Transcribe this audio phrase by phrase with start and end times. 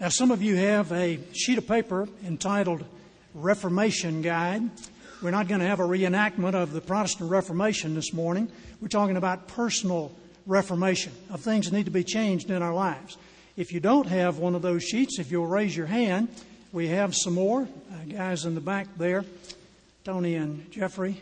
[0.00, 2.82] Now, some of you have a sheet of paper entitled
[3.34, 4.62] Reformation Guide.
[5.20, 8.50] We're not going to have a reenactment of the Protestant Reformation this morning.
[8.80, 10.10] We're talking about personal
[10.46, 13.18] reformation, of things that need to be changed in our lives.
[13.58, 16.28] If you don't have one of those sheets, if you'll raise your hand,
[16.72, 17.68] we have some more.
[17.92, 19.22] Uh, guys in the back there,
[20.04, 21.20] Tony and Jeffrey,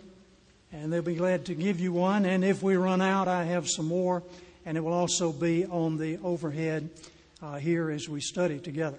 [0.73, 2.25] and they'll be glad to give you one.
[2.25, 4.23] And if we run out, I have some more,
[4.65, 6.89] and it will also be on the overhead
[7.43, 8.99] uh, here as we study together.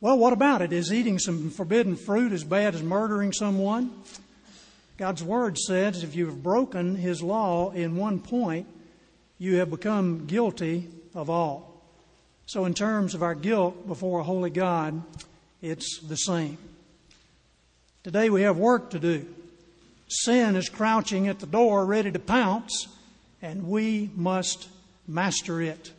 [0.00, 0.72] Well, what about it?
[0.72, 3.90] Is eating some forbidden fruit as bad as murdering someone?
[4.96, 8.66] God's Word says if you have broken His law in one point,
[9.38, 11.82] you have become guilty of all.
[12.46, 15.02] So, in terms of our guilt before a holy God,
[15.62, 16.58] it's the same.
[18.02, 19.26] Today we have work to do.
[20.08, 22.88] Sin is crouching at the door, ready to pounce,
[23.40, 24.68] and we must
[25.06, 25.92] master it.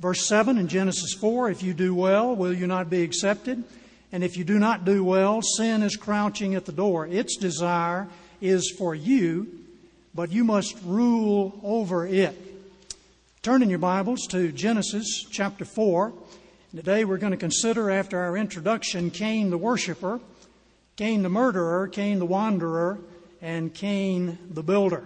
[0.00, 3.62] Verse 7 in Genesis 4 If you do well, will you not be accepted?
[4.12, 7.06] And if you do not do well, sin is crouching at the door.
[7.06, 8.08] Its desire
[8.40, 9.46] is for you,
[10.14, 12.34] but you must rule over it.
[13.42, 16.14] Turn in your Bibles to Genesis chapter 4.
[16.74, 20.18] Today we're going to consider, after our introduction, Cain the worshiper,
[20.96, 22.98] Cain the murderer, Cain the wanderer,
[23.42, 25.04] and Cain the builder.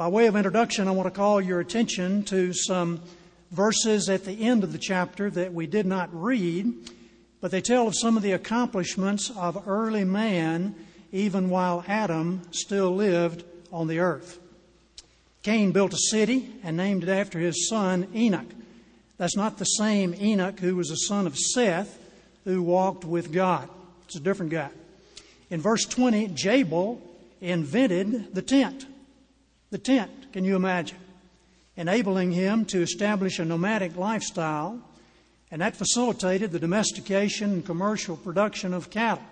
[0.00, 3.02] By way of introduction, I want to call your attention to some
[3.50, 6.72] verses at the end of the chapter that we did not read,
[7.42, 10.74] but they tell of some of the accomplishments of early man
[11.12, 14.38] even while Adam still lived on the earth.
[15.42, 18.48] Cain built a city and named it after his son Enoch.
[19.18, 21.98] That's not the same Enoch who was a son of Seth
[22.44, 23.68] who walked with God.
[24.06, 24.70] It's a different guy.
[25.50, 27.02] In verse 20, Jabal
[27.42, 28.86] invented the tent
[29.70, 30.98] the tent, can you imagine?
[31.76, 34.80] Enabling him to establish a nomadic lifestyle,
[35.50, 39.24] and that facilitated the domestication and commercial production of cattle.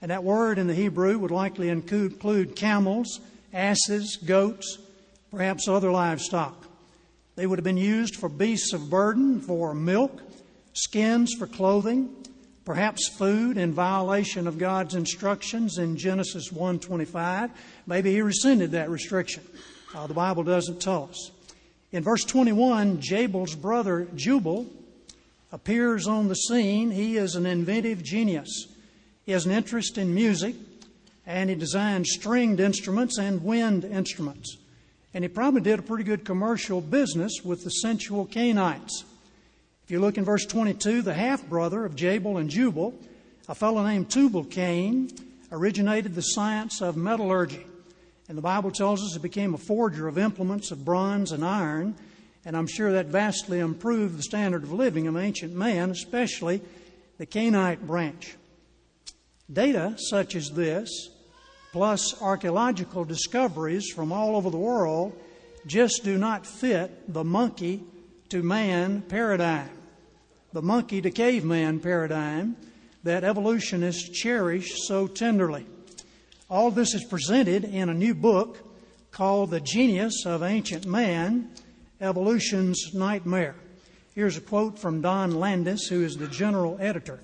[0.00, 3.20] And that word in the Hebrew would likely include camels,
[3.52, 4.78] asses, goats,
[5.30, 6.66] perhaps other livestock.
[7.34, 10.20] They would have been used for beasts of burden, for milk,
[10.72, 12.14] skins for clothing,
[12.66, 17.50] perhaps food in violation of God's instructions in Genesis 1:25.
[17.86, 19.44] Maybe he rescinded that restriction.
[19.94, 21.30] Uh, the Bible doesn't tell us.
[21.92, 24.66] In verse 21, Jabal's brother Jubal
[25.52, 26.90] appears on the scene.
[26.90, 28.66] He is an inventive genius.
[29.24, 30.56] He has an interest in music,
[31.24, 34.56] and he designed stringed instruments and wind instruments.
[35.14, 39.04] And he probably did a pretty good commercial business with the sensual Cainites.
[39.86, 42.92] If you look in verse 22, the half brother of Jabal and Jubal,
[43.48, 45.12] a fellow named Tubal Cain,
[45.52, 47.64] originated the science of metallurgy.
[48.28, 51.94] And the Bible tells us he became a forger of implements of bronze and iron,
[52.44, 56.62] and I'm sure that vastly improved the standard of living of ancient man, especially
[57.18, 58.34] the Cainite branch.
[59.52, 61.10] Data such as this,
[61.70, 65.16] plus archaeological discoveries from all over the world,
[65.64, 67.84] just do not fit the monkey
[68.30, 69.70] to man paradigm
[70.56, 72.56] the monkey to caveman paradigm
[73.04, 75.66] that evolutionists cherish so tenderly.
[76.48, 78.58] All this is presented in a new book
[79.10, 81.50] called The Genius of Ancient Man
[82.00, 83.54] Evolution's Nightmare.
[84.14, 87.20] Here's a quote from Don Landis, who is the general editor.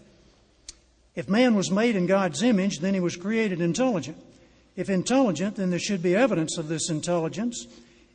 [1.14, 4.18] If man was made in God's image, then he was created intelligent.
[4.76, 7.66] If intelligent, then there should be evidence of this intelligence.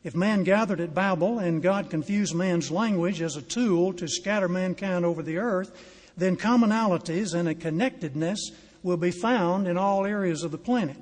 [0.08, 4.48] If man gathered at Babel and God confused man's language as a tool to scatter
[4.48, 5.70] mankind over the earth,
[6.16, 8.52] then commonalities and a connectedness
[8.82, 10.96] will be found in all areas of the planet.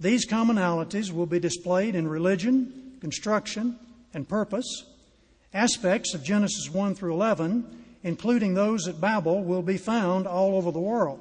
[0.00, 3.78] These commonalities will be displayed in religion, construction,
[4.14, 4.86] and purpose.
[5.52, 10.70] Aspects of Genesis 1 through 11, including those at Babel, will be found all over
[10.70, 11.20] the world.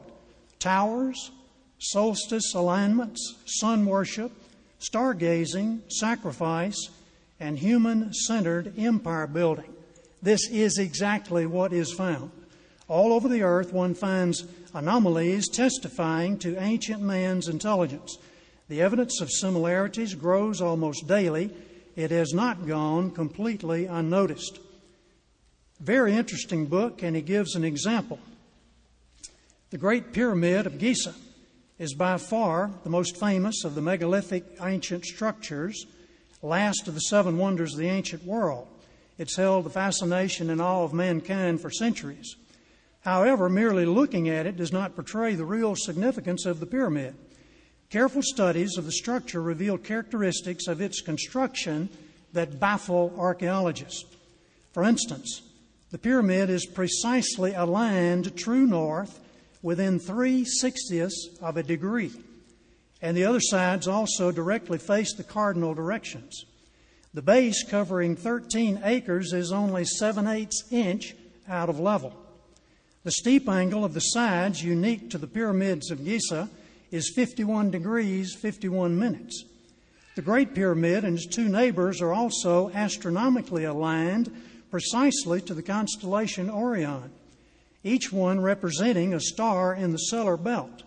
[0.60, 1.32] Towers,
[1.78, 4.32] solstice alignments, sun worship,
[4.80, 6.90] stargazing, sacrifice,
[7.42, 9.74] and human centered empire building.
[10.22, 12.32] This is exactly what is found.
[12.88, 14.46] All over the earth, one finds
[14.76, 18.18] anomalies testifying to ancient man's intelligence.
[18.70, 21.50] The evidence of similarities grows almost daily.
[21.96, 24.60] It has not gone completely unnoticed.
[25.80, 28.20] Very interesting book, and he gives an example.
[29.72, 31.16] The Great Pyramid of Giza
[31.80, 35.88] is by far the most famous of the megalithic ancient structures,
[36.42, 38.68] last of the seven wonders of the ancient world.
[39.18, 42.36] It's held the fascination and awe of mankind for centuries.
[43.02, 47.16] However, merely looking at it does not portray the real significance of the pyramid.
[47.90, 51.90] Careful studies of the structure reveal characteristics of its construction
[52.34, 54.06] that baffle archaeologists.
[54.72, 55.42] For instance,
[55.92, 59.20] The pyramid is precisely aligned true north
[59.62, 62.14] within three sixtieths of a degree,
[63.02, 66.46] and the other sides also directly face the cardinal directions.
[67.14, 71.16] The base, covering 13 acres, is only 7 eighths inch
[71.48, 72.16] out of level.
[73.04, 76.50] The steep angle of the sides, unique to the pyramids of Giza,
[76.92, 79.44] is 51 degrees 51 minutes.
[80.16, 84.32] The Great Pyramid and its two neighbors are also astronomically aligned
[84.70, 87.12] precisely to the constellation Orion,
[87.84, 90.84] each one representing a star in the stellar belt.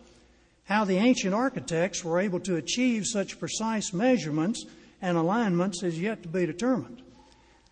[0.64, 4.64] How the ancient architects were able to achieve such precise measurements
[5.02, 7.02] and alignments is yet to be determined.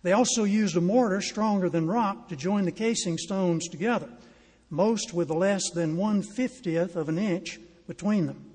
[0.03, 4.09] They also used a mortar stronger than rock to join the casing stones together,
[4.69, 8.45] most with less than one fiftieth of an inch between them.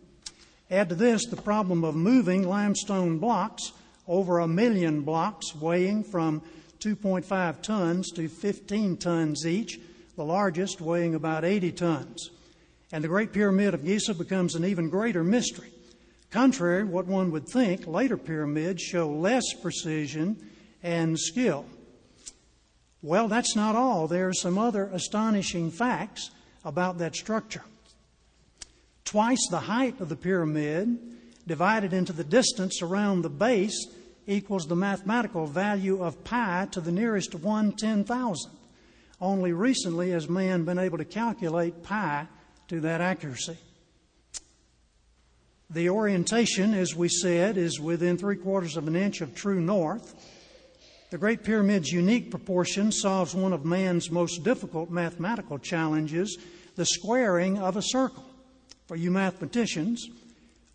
[0.70, 3.72] Add to this the problem of moving limestone blocks,
[4.06, 6.42] over a million blocks weighing from
[6.80, 9.80] 2.5 tons to 15 tons each,
[10.16, 12.30] the largest weighing about 80 tons.
[12.90, 15.70] And the Great Pyramid of Giza becomes an even greater mystery.
[16.30, 20.36] Contrary to what one would think, later pyramids show less precision
[20.82, 21.66] and skill.
[23.02, 24.08] Well, that's not all.
[24.08, 26.30] There are some other astonishing facts
[26.64, 27.62] about that structure.
[29.04, 30.98] Twice the height of the pyramid,
[31.46, 33.86] divided into the distance around the base,
[34.26, 38.54] equals the mathematical value of pi to the nearest one ten thousandth.
[39.20, 42.26] Only recently has man been able to calculate pi
[42.68, 43.56] to that accuracy.
[45.70, 50.14] The orientation, as we said, is within three quarters of an inch of true north.
[51.10, 56.38] The Great Pyramid's unique proportion solves one of man's most difficult mathematical challenges
[56.76, 58.24] the squaring of a circle.
[58.86, 60.08] For you mathematicians,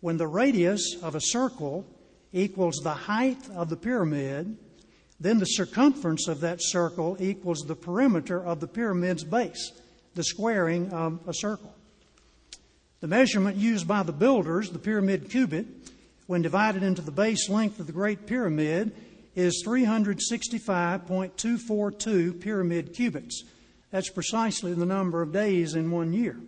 [0.00, 1.84] when the radius of a circle
[2.32, 4.56] equals the height of the pyramid,
[5.18, 9.72] then the circumference of that circle equals the perimeter of the pyramid's base,
[10.14, 11.73] the squaring of a circle.
[13.04, 15.66] The measurement used by the builders, the pyramid cubit,
[16.26, 18.96] when divided into the base length of the Great Pyramid,
[19.34, 23.44] is 365.242 pyramid cubits.
[23.90, 26.40] That's precisely the number of days in one year.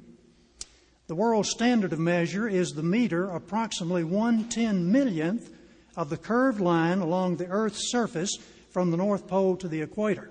[1.08, 5.50] The world standard of measure is the meter, approximately one ten millionth
[5.94, 8.34] of the curved line along the Earth's surface
[8.70, 10.30] from the North Pole to the equator.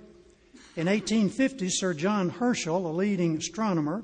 [0.75, 4.04] In 1850, Sir John Herschel, a leading astronomer,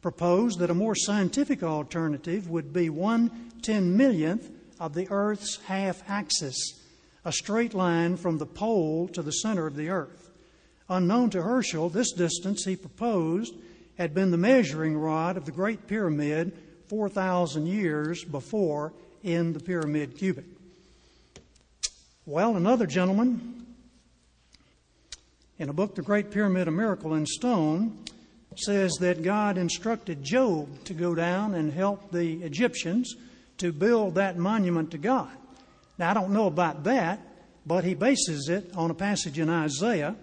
[0.00, 6.08] proposed that a more scientific alternative would be one ten millionth of the Earth's half
[6.08, 6.80] axis,
[7.24, 10.30] a straight line from the pole to the center of the Earth.
[10.88, 13.54] Unknown to Herschel, this distance he proposed
[13.98, 16.56] had been the measuring rod of the Great Pyramid
[16.88, 20.46] 4,000 years before in the Pyramid Cubit.
[22.24, 23.66] Well, another gentleman,
[25.58, 28.04] in a book, The Great Pyramid, A Miracle in Stone,
[28.60, 33.14] says that God instructed Job to go down and help the Egyptians
[33.58, 35.30] to build that monument to God.
[35.98, 37.20] Now, I don't know about that,
[37.66, 40.16] but he bases it on a passage in Isaiah.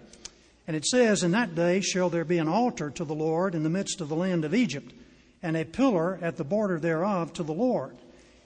[0.66, 3.62] And it says, In that day shall there be an altar to the Lord in
[3.62, 4.92] the midst of the land of Egypt,
[5.42, 7.96] and a pillar at the border thereof to the Lord.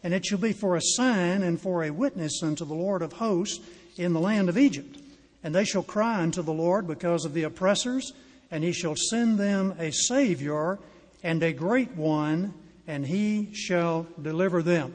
[0.02, 3.14] And it shall be for a sign and for a witness unto the Lord of
[3.14, 3.60] hosts
[3.96, 4.98] in the land of Egypt.
[5.42, 8.12] And they shall cry unto the Lord because of the oppressors,
[8.50, 10.78] and he shall send them a Savior
[11.23, 12.54] and a great one,
[12.87, 14.95] and he shall deliver them.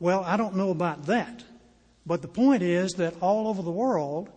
[0.00, 1.44] Well, I don't know about that,
[2.04, 4.28] but the point is that all over the world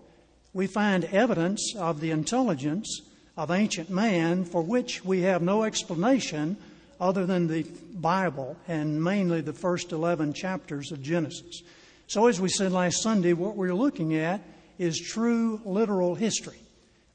[0.54, 3.02] we find evidence of the intelligence
[3.36, 6.58] of ancient man for which we have no explanation
[7.00, 7.64] other than the
[7.96, 11.62] Bible and mainly the first 11 chapters of Genesis.
[12.08, 14.42] So, as we said last Sunday, what we're looking at
[14.78, 16.60] is true literal history,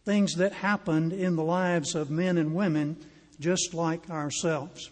[0.04, 2.96] things that happened in the lives of men and women
[3.38, 4.90] just like ourselves.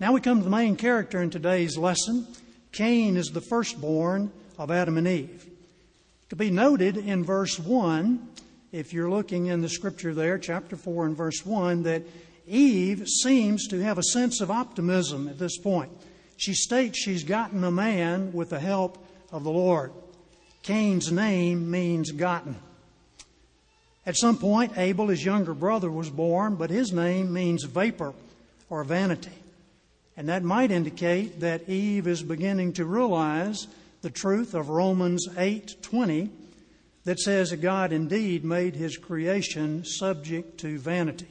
[0.00, 2.26] Now we come to the main character in today's lesson.
[2.72, 5.44] Cain is the firstborn of Adam and Eve.
[5.46, 8.28] It could be noted in verse 1,
[8.70, 12.02] if you're looking in the scripture there, chapter 4 and verse 1, that
[12.46, 15.90] Eve seems to have a sense of optimism at this point.
[16.36, 19.92] She states she's gotten a man with the help of the Lord.
[20.62, 22.56] Cain's name means gotten.
[24.08, 28.14] At some point, Abel, his younger brother, was born, but his name means vapor
[28.70, 29.36] or vanity.
[30.16, 33.66] And that might indicate that Eve is beginning to realize
[34.00, 36.30] the truth of Romans 8:20
[37.04, 41.28] that says that God indeed made his creation subject to vanity.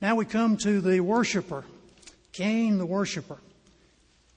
[0.00, 1.66] Now we come to the worshiper,
[2.32, 3.38] Cain the worshiper.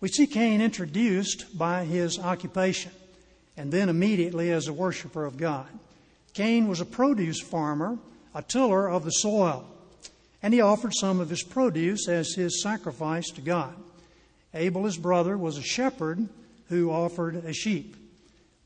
[0.02, 2.92] We see Cain introduced by his occupation
[3.56, 5.68] and then immediately as a worshiper of God.
[6.38, 7.98] Cain was a produce farmer,
[8.36, 9.66] a tiller of the soil,
[10.44, 13.74] and he offered some of his produce as his sacrifice to God.
[14.54, 16.30] Abel, his brother, was a shepherd
[16.70, 17.96] who offered a sheep.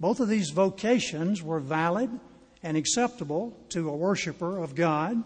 [0.02, 2.10] Both of these vocations were valid
[2.62, 5.24] and acceptable to a worshiper of God.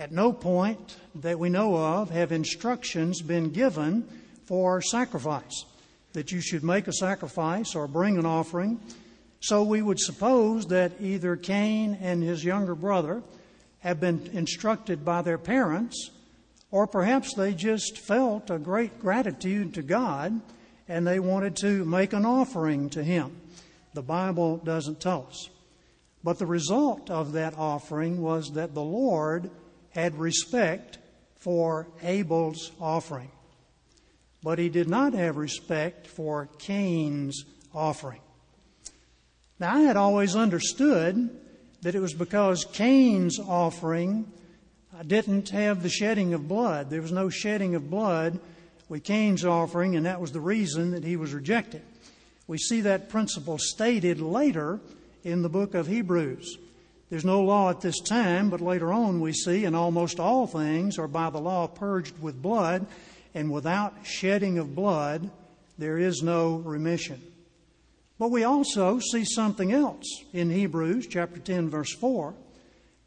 [0.00, 4.08] At no point that we know of have instructions been given
[4.44, 5.66] for sacrifice,
[6.14, 8.80] that you should make a sacrifice or bring an offering.
[9.40, 13.22] So we would suppose that either Cain and his younger brother
[13.80, 16.10] have been instructed by their parents,
[16.70, 20.40] or perhaps they just felt a great gratitude to God
[20.90, 23.40] and they wanted to make an offering to Him.
[23.94, 25.48] The Bible doesn't tell us.
[26.24, 29.50] But the result of that offering was that the Lord
[29.90, 30.98] had respect
[31.36, 33.30] for Abel's offering.
[34.42, 38.20] But he did not have respect for Cain's offering.
[39.60, 41.38] Now, I had always understood
[41.82, 44.32] that it was because Cain's offering
[45.06, 46.88] didn't have the shedding of blood.
[46.88, 48.40] There was no shedding of blood
[48.88, 51.82] with Cain's offering, and that was the reason that he was rejected.
[52.46, 54.80] We see that principle stated later
[55.24, 56.56] in the book of Hebrews.
[57.10, 60.98] There's no law at this time, but later on we see, and almost all things
[60.98, 62.86] are by the law purged with blood,
[63.34, 65.30] and without shedding of blood,
[65.76, 67.20] there is no remission.
[68.20, 72.34] But we also see something else in Hebrews chapter 10, verse 4.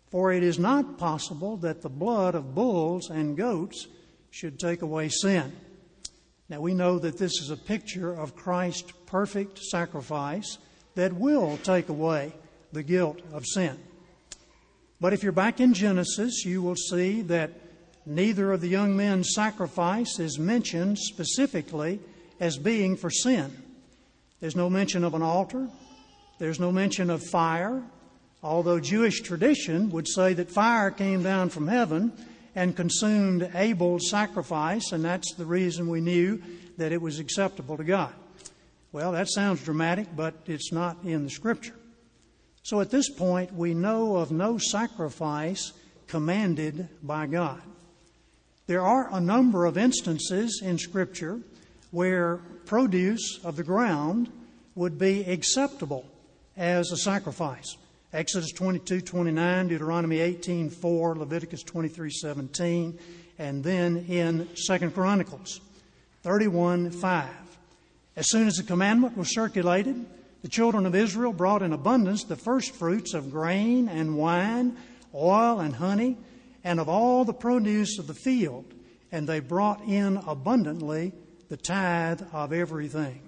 [0.09, 3.87] For it is not possible that the blood of bulls and goats
[4.31, 5.55] should take away sin.
[6.49, 10.57] Now we know that this is a picture of Christ's perfect sacrifice
[10.95, 12.33] that will take away
[12.71, 13.77] the guilt of sin.
[14.99, 17.51] But if you're back in Genesis, you will see that
[18.07, 21.99] neither of the young men's sacrifice is mentioned specifically
[22.39, 23.62] as being for sin.
[24.43, 25.69] There's no mention of an altar.
[26.37, 27.81] There's no mention of fire,
[28.43, 32.11] although Jewish tradition would say that fire came down from heaven
[32.53, 36.43] and consumed Abel's sacrifice, and that's the reason we knew
[36.75, 38.13] that it was acceptable to God.
[38.91, 41.75] Well, that sounds dramatic, but it's not in the Scripture.
[42.63, 45.71] So at this point, we know of no sacrifice
[46.07, 47.61] commanded by God.
[48.67, 51.39] There are a number of instances in Scripture
[51.93, 54.27] where produce of the ground
[54.73, 56.03] would be acceptable
[56.57, 57.77] as a sacrifice.
[58.11, 62.99] Exodus 22, 29, Deuteronomy 18, 4, Leviticus 23, 17,
[63.37, 65.61] and then in 2 Chronicles
[66.23, 67.29] 31, 5.
[68.15, 70.03] As soon as the commandment was circulated,
[70.41, 74.75] the children of Israel brought in abundance the first fruits of grain and wine,
[75.13, 76.17] oil and honey,
[76.63, 78.65] and of all the produce of the field,
[79.11, 81.13] and they brought in abundantly
[81.49, 83.21] the tithe of everything.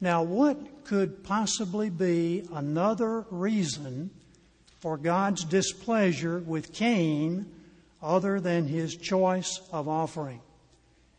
[0.00, 4.10] Now, what could possibly be another reason
[4.80, 7.46] for God's displeasure with Cain
[8.00, 10.40] other than his choice of offering?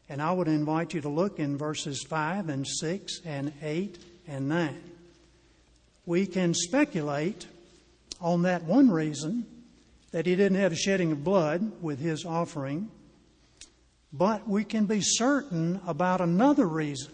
[0.08, 4.50] And I would invite you to look in verses 5 and 6 and 8 and
[4.50, 4.82] 9.
[6.06, 7.46] We can speculate
[8.22, 9.46] on that one reason
[10.12, 12.89] that he didn't have a shedding of blood with his offering,
[14.12, 17.13] but we can be certain about another reason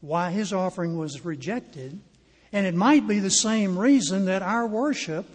[0.00, 1.98] why his offering was rejected.
[2.52, 5.26] And it might be the same reason that our worship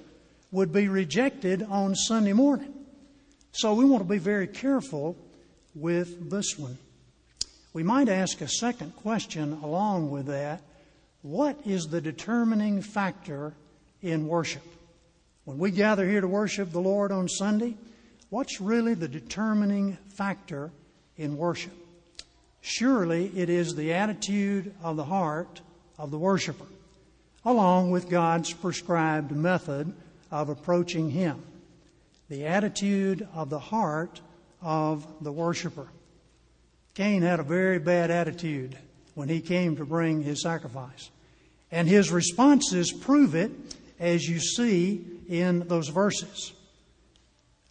[0.51, 2.73] would be rejected on Sunday morning.
[3.51, 5.15] So we want to be very careful
[5.73, 6.77] with this one.
[7.73, 10.61] We might ask a second question along with that.
[11.21, 13.53] What is the determining factor
[14.01, 14.63] in worship?
[15.45, 17.75] When we gather here to worship the Lord on Sunday,
[18.29, 20.71] what's really the determining factor
[21.17, 21.73] in worship?
[22.61, 25.61] Surely it is the attitude of the heart
[25.97, 26.65] of the worshiper,
[27.43, 29.93] along with God's prescribed method
[30.31, 31.41] of approaching Him.
[32.29, 34.19] The attitude of the heart
[34.61, 35.87] of the worshiper.
[36.95, 38.77] Cain had a very bad attitude
[39.15, 41.09] when he came to bring his sacrifice.
[41.71, 43.51] And his responses prove it,
[43.99, 46.53] as you see in those verses.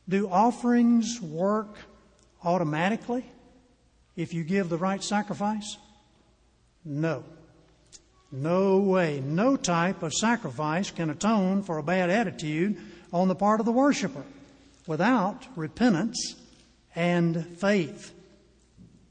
[0.09, 1.77] Do offerings work
[2.43, 3.25] automatically?
[4.17, 5.77] if you give the right sacrifice?
[6.85, 7.25] No.
[8.31, 9.21] No way.
[9.25, 12.77] No type of sacrifice can atone for a bad attitude
[13.13, 14.25] on the part of the worshiper
[14.87, 16.37] without repentance
[16.95, 18.13] and faith.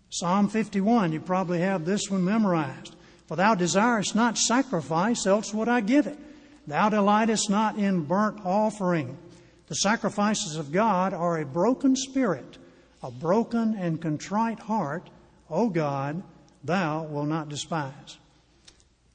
[0.10, 2.96] Psalm 51, you probably have this one memorized.
[3.28, 6.20] For thou desirest not sacrifice, else would I give it.
[6.68, 9.18] Thou delightest not in burnt offering.
[9.67, 12.58] The sacrifices of God are a broken spirit
[13.03, 15.10] a broken and contrite heart,
[15.50, 16.24] O God,
[16.63, 18.17] thou wilt not despise.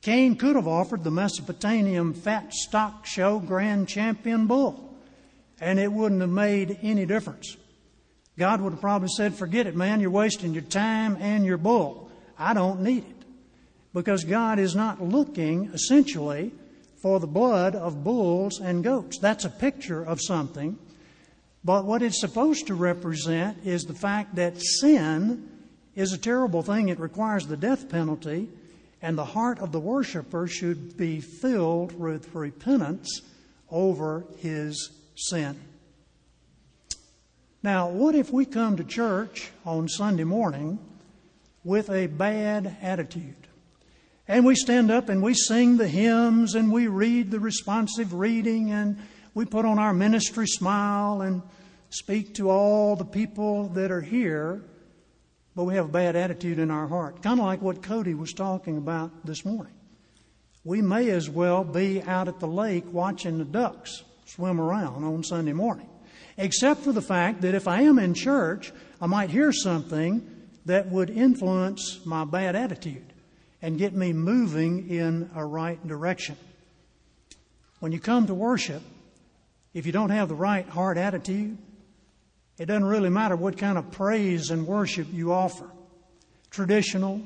[0.02, 4.94] Cain could have offered the Mesopotamian fat stock show grand champion bull,
[5.58, 7.56] and it wouldn't have made any difference.
[8.38, 12.10] God would have probably said, Forget it, man, you're wasting your time and your bull.
[12.38, 13.26] I don't need it.
[13.94, 16.52] Because God is not looking, essentially,
[17.02, 19.18] for the blood of bulls and goats.
[19.18, 20.78] That's a picture of something.
[21.64, 25.48] But what it's supposed to represent is the fact that sin
[25.94, 26.88] is a terrible thing.
[26.88, 28.48] It requires the death penalty,
[29.02, 33.22] and the heart of the worshiper should be filled with repentance
[33.70, 35.58] over his sin.
[37.62, 40.78] Now, what if we come to church on Sunday morning
[41.64, 43.47] with a bad attitude?
[44.28, 48.70] And we stand up and we sing the hymns and we read the responsive reading
[48.70, 48.98] and
[49.32, 51.42] we put on our ministry smile and
[51.88, 54.62] speak to all the people that are here,
[55.56, 57.22] but we have a bad attitude in our heart.
[57.22, 59.72] Kind of like what Cody was talking about this morning.
[60.62, 65.24] We may as well be out at the lake watching the ducks swim around on
[65.24, 65.88] Sunday morning
[66.36, 70.24] except for the fact that if I am in church, I might hear something
[70.66, 73.07] that would influence my bad attitude
[73.60, 76.36] and get me moving in a right direction.
[77.80, 78.82] When you come to worship,
[79.74, 81.58] if you don't have the right heart attitude,
[82.58, 85.70] it doesn't really matter what kind of praise and worship you offer.
[86.50, 87.22] Traditional,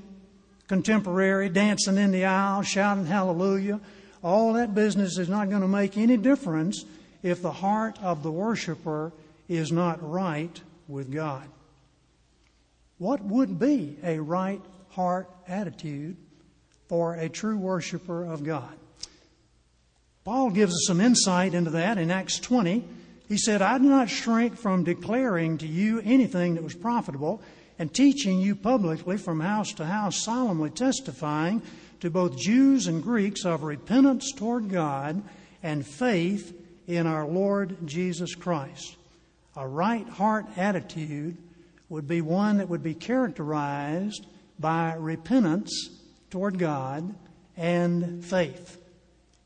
[0.69, 3.81] contemporary, dancing in the aisle, shouting hallelujah,
[4.23, 6.85] all that business is not going to make any difference
[7.23, 9.13] if the heart of the worshiper
[9.49, 11.49] is not right with God.
[12.99, 14.61] What would be a right
[14.91, 16.17] heart attitude
[16.89, 18.75] for a true worshiper of God?
[20.25, 22.85] Paul gives us some insight into that in Acts 20.
[23.29, 27.43] He said, I do not shrink from declaring to you anything that was profitable
[27.79, 31.63] and teaching you publicly from house to house, solemnly testifying
[32.01, 35.23] to both Jews and Greeks of repentance toward God
[35.63, 36.57] and faith
[36.87, 38.97] in our Lord Jesus Christ.
[39.57, 41.37] A right heart attitude
[41.89, 44.27] would be one that would be characterized
[44.63, 45.91] by repentance
[46.31, 47.15] toward God
[47.59, 48.79] and faith.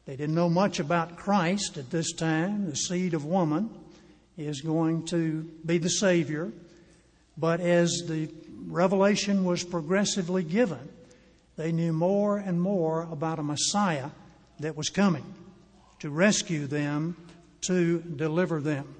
[0.04, 2.70] They didn't know much about Christ at this time.
[2.70, 3.70] The seed of woman
[4.38, 6.52] is going to be the Savior.
[7.36, 8.28] But as the
[8.66, 10.88] revelation was progressively given,
[11.56, 14.10] they knew more and more about a Messiah
[14.60, 15.24] that was coming
[15.98, 17.16] to rescue them
[17.62, 18.94] to deliver them.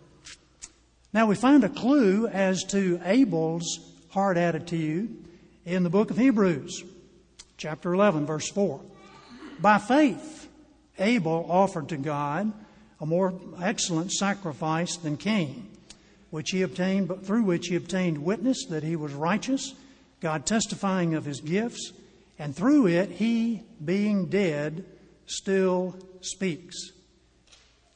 [1.13, 5.26] Now we find a clue as to Abel's heart attitude
[5.67, 6.85] in the book of Hebrews,
[7.57, 8.81] chapter 11, verse 4.
[9.59, 10.49] By faith,
[10.97, 12.53] Abel offered to God
[13.01, 15.69] a more excellent sacrifice than Cain,
[16.31, 19.75] which he obtained, but through which he obtained witness that he was righteous,
[20.21, 21.93] God testifying of his gifts,
[22.39, 24.85] and through it he, being dead,
[25.27, 26.93] still speaks.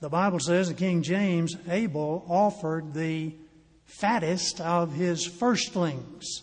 [0.00, 3.32] The Bible says in King James, Abel offered the
[3.84, 6.42] fattest of his firstlings.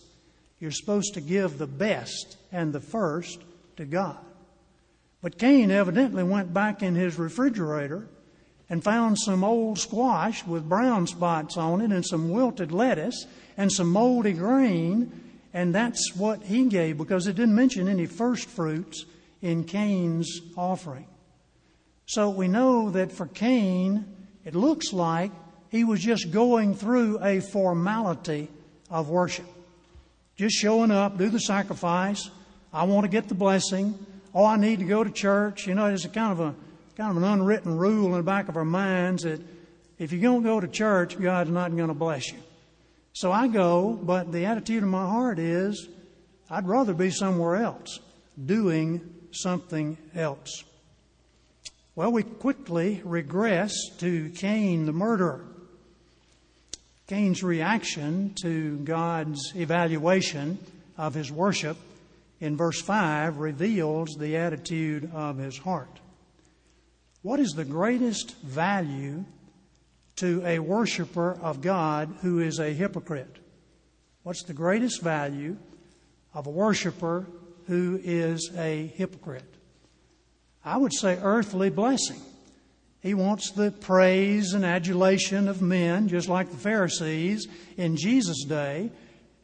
[0.60, 3.40] You're supposed to give the best and the first
[3.76, 4.18] to God.
[5.22, 8.08] But Cain evidently went back in his refrigerator
[8.70, 13.72] and found some old squash with brown spots on it and some wilted lettuce and
[13.72, 15.10] some moldy grain,
[15.52, 19.06] and that's what he gave because it didn't mention any first fruits
[19.40, 21.06] in Cain's offering.
[22.06, 24.04] So we know that for Cain,
[24.44, 25.30] it looks like
[25.70, 28.48] he was just going through a formality
[28.90, 29.46] of worship.
[30.38, 32.30] Just showing up, do the sacrifice.
[32.72, 33.98] I want to get the blessing.
[34.32, 35.66] Oh, I need to go to church.
[35.66, 36.54] You know, there's a kind of a
[36.96, 39.40] kind of an unwritten rule in the back of our minds that
[39.98, 42.38] if you don't go to church, God's not going to bless you.
[43.14, 45.88] So I go, but the attitude of my heart is
[46.48, 47.98] I'd rather be somewhere else,
[48.46, 49.00] doing
[49.32, 50.62] something else.
[51.96, 55.47] Well, we quickly regress to Cain the murderer.
[57.08, 60.58] Cain's reaction to God's evaluation
[60.98, 61.78] of his worship
[62.38, 66.00] in verse 5 reveals the attitude of his heart.
[67.22, 69.24] What is the greatest value
[70.16, 73.38] to a worshiper of God who is a hypocrite?
[74.22, 75.56] What's the greatest value
[76.34, 77.26] of a worshiper
[77.68, 79.54] who is a hypocrite?
[80.62, 82.20] I would say, earthly blessing.
[83.00, 88.90] He wants the praise and adulation of men, just like the Pharisees in Jesus' day.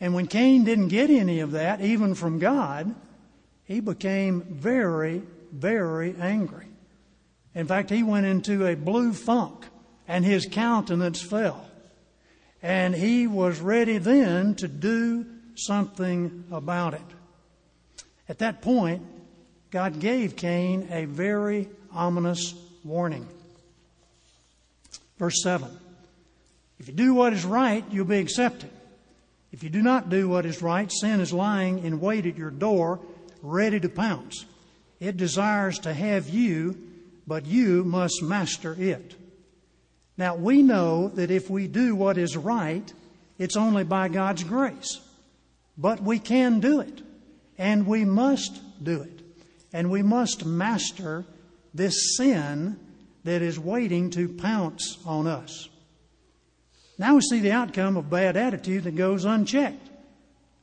[0.00, 2.94] And when Cain didn't get any of that, even from God,
[3.64, 6.66] he became very, very angry.
[7.54, 9.66] In fact, he went into a blue funk
[10.08, 11.64] and his countenance fell.
[12.62, 17.00] And he was ready then to do something about it.
[18.28, 19.02] At that point,
[19.70, 23.28] God gave Cain a very ominous warning.
[25.24, 25.70] Verse 7
[26.78, 28.68] If you do what is right, you'll be accepted.
[29.52, 32.50] If you do not do what is right, sin is lying in wait at your
[32.50, 33.00] door,
[33.40, 34.44] ready to pounce.
[35.00, 36.76] It desires to have you,
[37.26, 39.14] but you must master it.
[40.18, 42.92] Now, we know that if we do what is right,
[43.38, 45.00] it's only by God's grace.
[45.78, 47.00] But we can do it,
[47.56, 49.22] and we must do it.
[49.72, 51.24] And we must master
[51.72, 52.78] this sin
[53.24, 55.68] that is waiting to pounce on us.
[56.98, 59.90] Now we see the outcome of bad attitude that goes unchecked.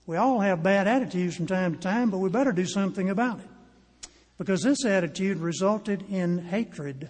[0.06, 3.39] We all have bad attitudes from time to time, but we better do something about
[3.39, 4.10] it.
[4.38, 7.10] Because this attitude resulted in hatred.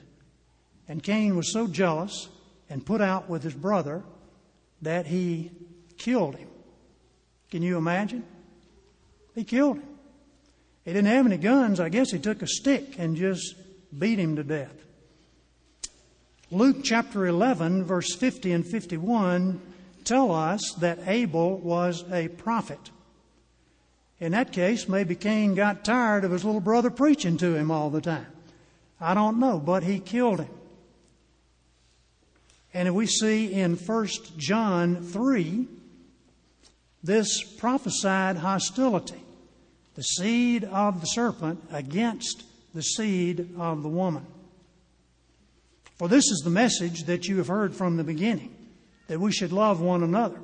[0.87, 2.27] And Cain was so jealous
[2.69, 4.03] and put out with his brother
[4.81, 5.51] that he
[5.97, 6.49] killed him.
[7.49, 8.25] Can you imagine?
[9.35, 9.87] He killed him.
[10.83, 11.79] He didn't have any guns.
[11.79, 13.55] I guess he took a stick and just
[13.97, 14.81] beat him to death.
[16.53, 19.61] Luke chapter 11, verse 50 and 51
[20.03, 22.91] tell us that Abel was a prophet.
[24.19, 27.89] In that case, maybe Cain got tired of his little brother preaching to him all
[27.89, 28.27] the time.
[28.99, 30.49] I don't know, but he killed him.
[32.73, 35.67] And we see in 1 John 3
[37.01, 39.23] this prophesied hostility,
[39.95, 44.25] the seed of the serpent against the seed of the woman.
[46.01, 48.55] For this is the message that you have heard from the beginning
[49.05, 50.39] that we should love one another.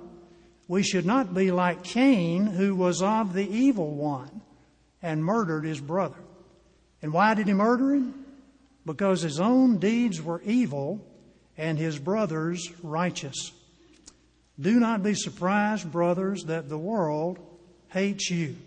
[0.67, 4.43] We should not be like Cain, who was of the evil one
[5.01, 6.19] and murdered his brother.
[7.01, 8.23] And why did he murder him?
[8.85, 11.03] Because his own deeds were evil
[11.57, 13.51] and his brothers righteous.
[14.59, 17.39] Do not be surprised, brothers, that the world
[17.87, 18.57] hates you.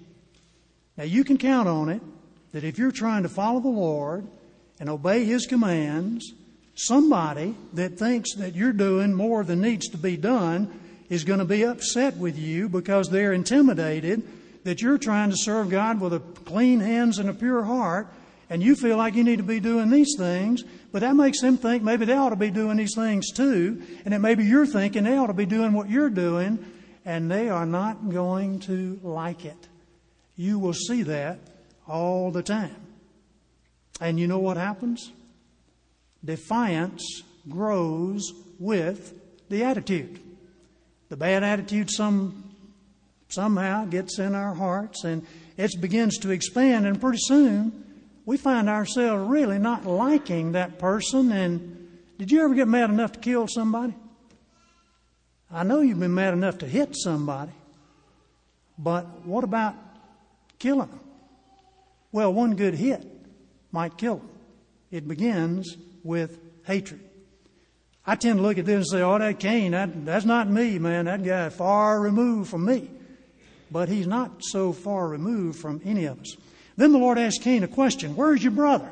[0.96, 2.02] Now, you can count on it
[2.50, 4.26] that if you're trying to follow the Lord
[4.80, 6.34] and obey His commands,
[6.86, 11.44] somebody that thinks that you're doing more than needs to be done is going to
[11.44, 14.22] be upset with you because they're intimidated
[14.64, 18.08] that you're trying to serve God with a clean hands and a pure heart,
[18.48, 21.56] and you feel like you need to be doing these things, but that makes them
[21.56, 25.04] think maybe they ought to be doing these things too, and that maybe you're thinking
[25.04, 26.58] they ought to be doing what you're doing,
[27.04, 29.68] and they are not going to like it.
[30.36, 31.38] You will see that
[31.88, 32.76] all the time.
[34.00, 35.10] And you know what happens?
[36.24, 39.14] Defiance grows with
[39.48, 40.20] the attitude.
[41.08, 42.54] The bad attitude some,
[43.28, 47.84] somehow gets in our hearts and it begins to expand, and pretty soon
[48.24, 51.32] we find ourselves really not liking that person.
[51.32, 53.94] And did you ever get mad enough to kill somebody?
[55.50, 57.52] I know you've been mad enough to hit somebody,
[58.78, 59.74] but what about
[60.58, 61.00] killing them?
[62.12, 63.04] Well, one good hit
[63.72, 64.28] might kill them.
[64.90, 67.00] It begins with hatred.
[68.06, 70.78] I tend to look at this and say, oh, that Cain, that, that's not me,
[70.78, 71.04] man.
[71.04, 72.90] That guy far removed from me.
[73.70, 76.36] But he's not so far removed from any of us.
[76.76, 78.90] Then the Lord asked Cain a question Where's your brother?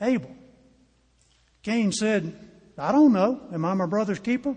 [0.00, 0.30] Abel.
[1.62, 2.38] Cain said,
[2.78, 3.40] I don't know.
[3.52, 4.56] Am I my brother's keeper?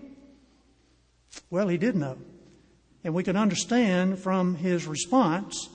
[1.48, 2.18] Well, he did know.
[3.02, 5.68] And we can understand from his response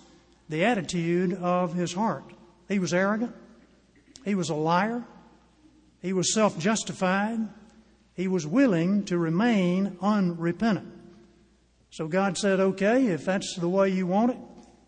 [0.47, 2.23] the attitude of his heart.
[2.69, 3.35] He was arrogant.
[4.23, 5.03] He was a liar.
[6.05, 7.39] He was self justified.
[8.13, 10.87] He was willing to remain unrepentant.
[11.89, 14.37] So God said, okay, if that's the way you want it,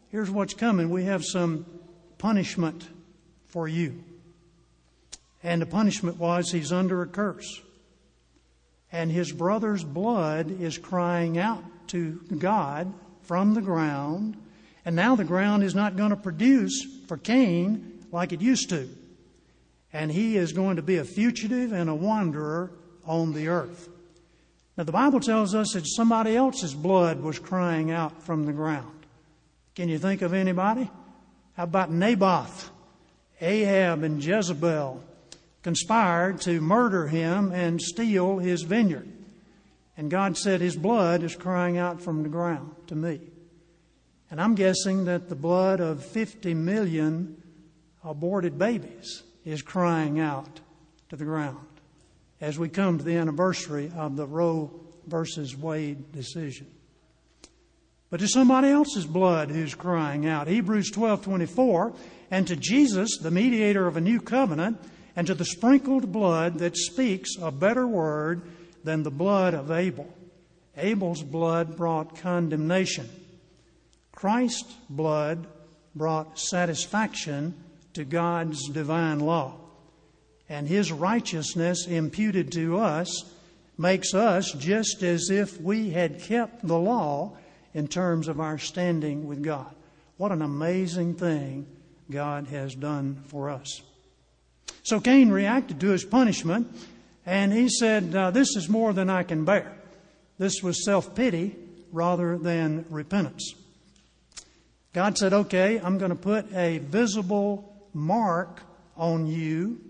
[0.10, 0.92] here's what's coming.
[0.92, 1.66] We have some
[2.20, 2.88] punishment
[3.48, 4.04] for you.
[5.42, 7.64] And the punishment was he's under a curse.
[8.92, 14.38] And his brother's blood is crying out to God from the ground.
[14.86, 18.88] And now the ground is not going to produce for Cain like it used to.
[19.94, 22.72] And he is going to be a fugitive and a wanderer
[23.06, 23.90] on the earth.
[24.78, 29.06] Now, the Bible tells us that somebody else's blood was crying out from the ground.
[29.76, 30.90] Can you think of anybody?
[31.56, 32.70] How about Naboth?
[33.42, 35.04] Ahab and Jezebel
[35.64, 39.08] conspired to murder him and steal his vineyard.
[39.98, 43.20] And God said, His blood is crying out from the ground to me.
[44.30, 47.42] And I'm guessing that the blood of 50 million
[48.04, 50.60] aborted babies is crying out
[51.10, 51.58] to the ground
[52.40, 54.72] as we come to the anniversary of the Roe
[55.08, 56.68] versus Wade decision
[58.10, 60.48] but to somebody else's blood who's crying out.
[60.48, 61.94] Hebrews 12:24,
[62.32, 64.78] and to Jesus, the mediator of a new covenant,
[65.16, 68.42] and to the sprinkled blood that speaks a better word
[68.84, 70.08] than the blood of Abel.
[70.78, 73.10] Abel's blood brought condemnation.
[74.12, 75.48] Christ's blood
[75.96, 77.56] brought satisfaction
[77.98, 79.56] to God's divine law.
[80.48, 83.26] And his righteousness imputed to us
[83.76, 87.36] makes us just as if we had kept the law
[87.74, 89.74] in terms of our standing with God.
[90.18, 91.66] What an amazing thing
[92.10, 93.82] God has done for us.
[94.84, 96.68] So Cain reacted to his punishment
[97.26, 99.76] and he said, This is more than I can bear.
[100.38, 101.56] This was self pity
[101.92, 103.56] rather than repentance.
[104.94, 108.62] God said, Okay, I'm going to put a visible mark
[108.96, 109.82] on you,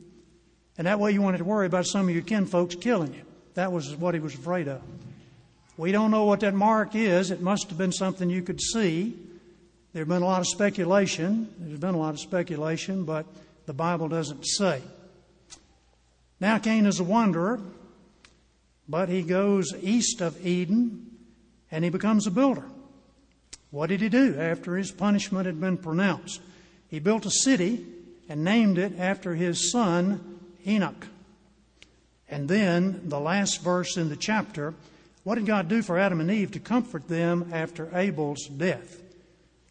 [0.78, 3.22] and that way you wanted to worry about some of your kinfolks killing you.
[3.56, 4.82] That was what he was afraid of.
[5.78, 7.32] We don't know what that mark is.
[7.32, 9.16] It must have been something you could see.
[9.94, 11.54] There has been a lot of speculation.
[11.60, 13.26] There's been a lot of speculation, but
[13.66, 14.82] the Bible doesn't say.
[16.40, 17.60] Now Cain is a wanderer,
[18.88, 21.18] but he goes east of Eden
[21.72, 22.64] and he becomes a builder.
[23.72, 26.42] What did he do after his punishment had been pronounced?
[26.90, 27.86] He built a city
[28.30, 31.08] and named it after his son Enoch.
[32.30, 34.74] And then the last verse in the chapter
[35.28, 39.02] what did God do for Adam and Eve to comfort them after Abel's death?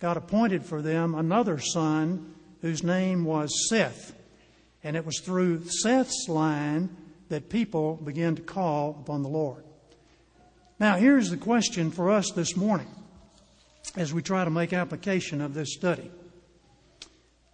[0.00, 4.14] God appointed for them another son whose name was Seth.
[4.84, 6.94] And it was through Seth's line
[7.30, 9.64] that people began to call upon the Lord.
[10.78, 12.88] Now, here's the question for us this morning
[13.96, 16.10] as we try to make application of this study.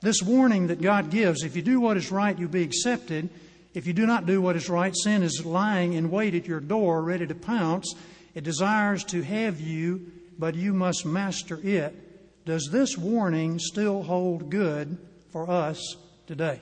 [0.03, 3.31] This warning that God gives if you do what is right, you'll be accepted.
[3.73, 6.61] If you do not do what is right, sin is lying in wait at your
[6.61, 7.95] door, ready to pounce.
[8.35, 12.45] It desires to have you, but you must master it.
[12.45, 14.99] Does this warning still hold good
[15.31, 16.61] for us today?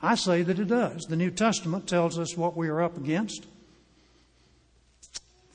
[0.00, 1.02] I say that it does.
[1.02, 3.44] The New Testament tells us what we are up against.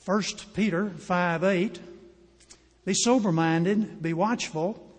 [0.04, 0.22] 1
[0.52, 1.80] Peter 5 8.
[2.84, 4.91] Be sober minded, be watchful.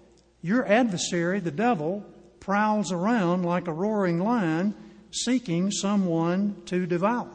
[0.44, 2.06] Your adversary, the devil,
[2.42, 4.76] prowls around like a roaring lion
[5.10, 7.30] seeking someone to devour.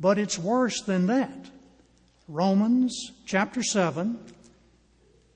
[0.00, 1.50] But it's worse than that.
[2.26, 4.18] Romans chapter 7.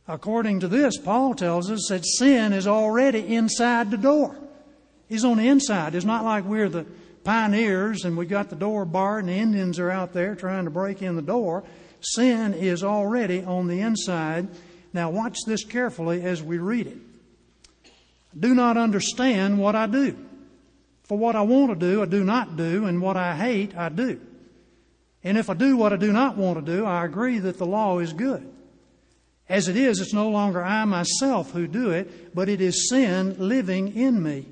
[0.09, 4.37] According to this, Paul tells us that sin is already inside the door.
[5.09, 5.95] He's on the inside.
[5.95, 6.87] It's not like we're the
[7.23, 10.71] pioneers and we got the door barred and the Indians are out there trying to
[10.71, 11.63] break in the door.
[12.01, 14.49] Sin is already on the inside.
[14.93, 16.99] Now, watch this carefully as we read it.
[18.39, 20.17] Do not understand what I do.
[21.05, 23.89] For what I want to do, I do not do, and what I hate, I
[23.89, 24.21] do.
[25.25, 27.67] And if I do what I do not want to do, I agree that the
[27.67, 28.47] law is good.
[29.49, 33.37] As it is, it's no longer I myself who do it, but it is sin
[33.39, 34.47] living in me.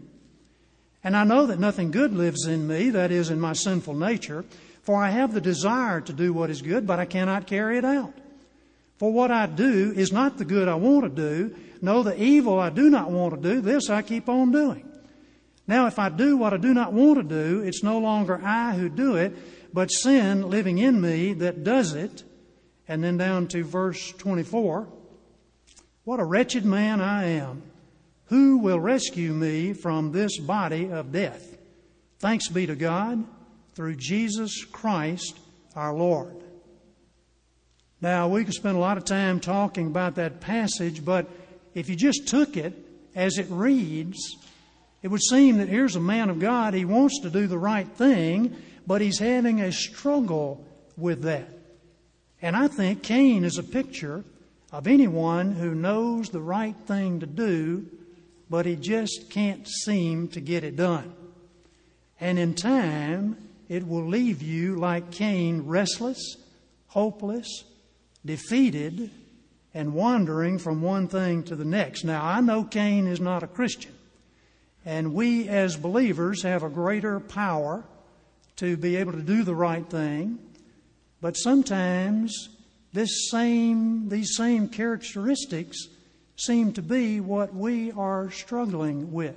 [1.05, 4.45] And I know that nothing good lives in me, that is, in my sinful nature,
[4.83, 7.85] for I have the desire to do what is good, but I cannot carry it
[7.85, 8.15] out.
[8.99, 12.59] For what I do is not the good I want to do, no, the evil
[12.59, 14.89] I do not want to do, this I keep on doing.
[15.67, 18.75] Now, if I do what I do not want to do, it's no longer I
[18.75, 19.37] who do it,
[19.75, 22.23] but sin living in me that does it.
[22.89, 24.87] And then down to verse 24
[26.05, 27.63] What a wretched man I am!
[28.27, 31.59] Who will rescue me from this body of death?
[32.19, 33.25] Thanks be to God
[33.75, 35.39] through Jesus Christ
[35.75, 36.46] our Lord.
[38.01, 41.27] Now, we could spend a lot of time talking about that passage, but
[41.75, 42.75] if you just took it
[43.15, 44.19] as it reads,
[45.03, 46.75] it would seem that here's a man of God.
[46.75, 48.57] He wants to do the right thing,
[48.87, 50.65] but he's having a struggle
[50.97, 51.49] with that.
[52.43, 54.25] And I think Cain is a picture
[54.73, 57.87] of anyone who knows the right thing to do
[58.49, 61.13] but he just can't seem to get it done.
[62.21, 63.37] And in time,
[63.69, 66.37] it will leave you like Cain, restless,
[66.89, 67.65] hopeless,
[68.27, 69.11] defeated,
[69.73, 72.03] and wandering from one thing to the next.
[72.03, 73.93] Now, I know Cain is not a Christian,
[74.85, 77.85] and we as believers have a greater power
[78.57, 80.39] to be able to do the right thing,
[81.21, 82.49] but sometimes
[82.93, 85.89] this same, these same characteristics
[86.37, 89.37] seem to be what we are struggling with.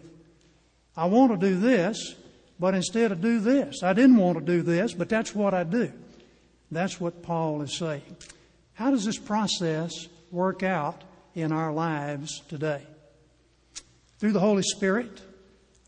[0.96, 2.16] I want to do this,
[2.60, 5.66] but instead of do this, I didn't want to do this, but that's what I
[5.66, 5.92] do.
[6.72, 8.16] That's what Paul is saying.
[8.80, 11.04] How does this process work out
[11.36, 12.82] in our lives today?
[14.20, 15.22] Through the Holy Spirit,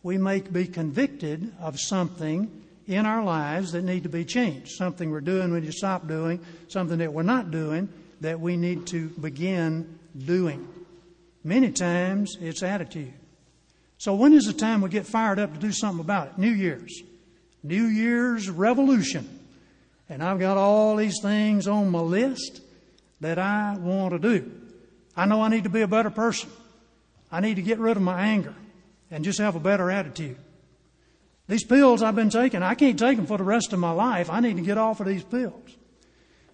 [0.03, 2.51] we may be convicted of something
[2.87, 4.71] in our lives that need to be changed.
[4.71, 7.87] Something we're doing we need to stop doing, something that we're not doing
[8.19, 10.67] that we need to begin doing.
[11.45, 13.13] Many times it's attitude.
[13.99, 16.37] So when is the time we get fired up to do something about it?
[16.37, 17.03] New Year's.
[17.63, 19.39] New Year's revolution.
[20.09, 22.59] And I've got all these things on my list
[23.21, 24.51] that I want to do.
[25.15, 26.49] I know I need to be a better person.
[27.31, 28.55] I need to get rid of my anger
[29.09, 30.37] and just have a better attitude.
[31.47, 34.29] These pills I've been taking, I can't take them for the rest of my life.
[34.29, 35.77] I need to get off of these pills.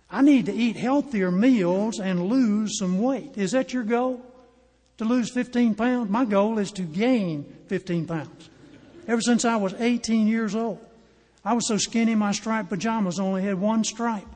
[0.09, 3.37] I need to eat healthier meals and lose some weight.
[3.37, 4.21] Is that your goal?
[4.97, 6.09] To lose 15 pounds?
[6.09, 8.49] My goal is to gain 15 pounds.
[9.07, 10.79] Ever since I was 18 years old,
[11.45, 14.27] I was so skinny my striped pajamas only had one stripe.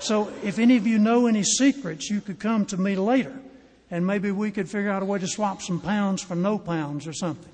[0.00, 3.34] So if any of you know any secrets, you could come to me later
[3.90, 7.06] and maybe we could figure out a way to swap some pounds for no pounds
[7.06, 7.52] or something.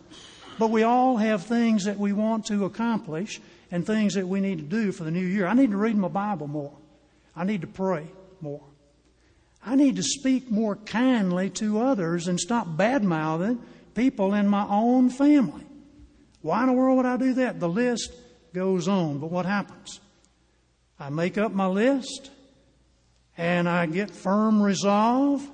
[0.58, 4.58] But we all have things that we want to accomplish and things that we need
[4.58, 5.46] to do for the new year.
[5.46, 6.76] I need to read my Bible more.
[7.36, 8.06] I need to pray
[8.40, 8.62] more.
[9.64, 13.60] I need to speak more kindly to others and stop bad mouthing
[13.94, 15.64] people in my own family.
[16.42, 17.60] Why in the world would I do that?
[17.60, 18.12] The list
[18.54, 19.18] goes on.
[19.18, 20.00] But what happens?
[21.00, 22.30] I make up my list
[23.38, 25.48] and I get firm resolve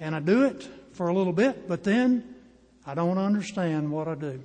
[0.00, 2.34] and I do it for a little bit, but then
[2.86, 4.42] I don't understand what I do.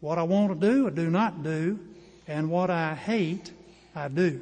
[0.00, 1.78] What I want to do, I do not do,
[2.26, 3.52] and what I hate,
[3.94, 4.40] I do.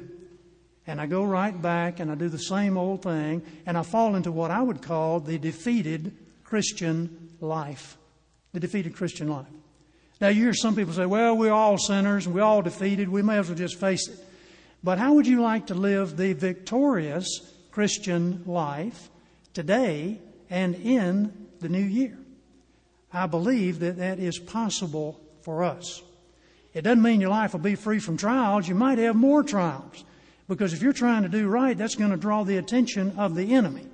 [0.87, 4.15] And I go right back and I do the same old thing, and I fall
[4.15, 7.97] into what I would call the defeated Christian life.
[8.53, 9.47] The defeated Christian life.
[10.21, 13.09] Now, you hear some people say, well, we're all sinners we're all defeated.
[13.09, 14.19] We may as well just face it.
[14.83, 19.09] But how would you like to live the victorious Christian life
[19.53, 22.17] today and in the new year?
[23.11, 26.01] I believe that that is possible for us.
[26.73, 28.67] It doesn't mean your life will be free from trials.
[28.67, 30.05] You might have more trials.
[30.47, 33.53] Because if you're trying to do right, that's going to draw the attention of the
[33.53, 33.85] enemy.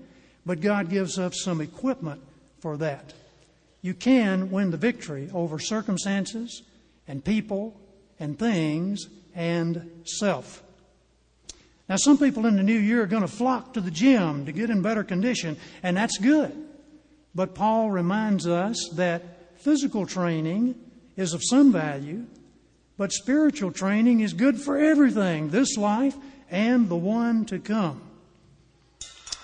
[0.46, 2.22] But God gives us some equipment
[2.60, 3.14] for that.
[3.82, 6.64] You can win the victory over circumstances
[7.08, 7.80] and people
[8.20, 10.64] and things and self.
[11.88, 14.52] Now, some people in the new year are going to flock to the gym to
[14.52, 16.52] get in better condition, and that's good.
[17.36, 20.76] But Paul reminds us that physical training
[21.16, 22.26] is of some value,
[22.98, 26.16] but spiritual training is good for everything, this life
[26.50, 28.02] and the one to come.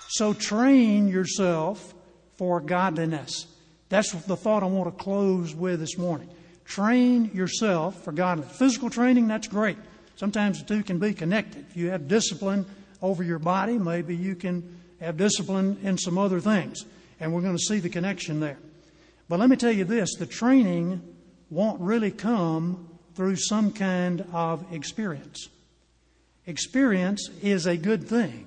[0.08, 1.94] So train yourself
[2.36, 3.46] for godliness.
[3.88, 6.28] That's the thought I want to close with this morning.
[6.64, 8.56] Train yourself for godliness.
[8.56, 9.76] Physical training, that's great.
[10.22, 11.64] Sometimes the two can be connected.
[11.68, 12.64] If you have discipline
[13.02, 16.84] over your body, maybe you can have discipline in some other things.
[17.18, 18.58] And we're going to see the connection there.
[19.28, 21.02] But let me tell you this the training
[21.50, 25.48] won't really come through some kind of experience.
[26.46, 28.46] Experience is a good thing.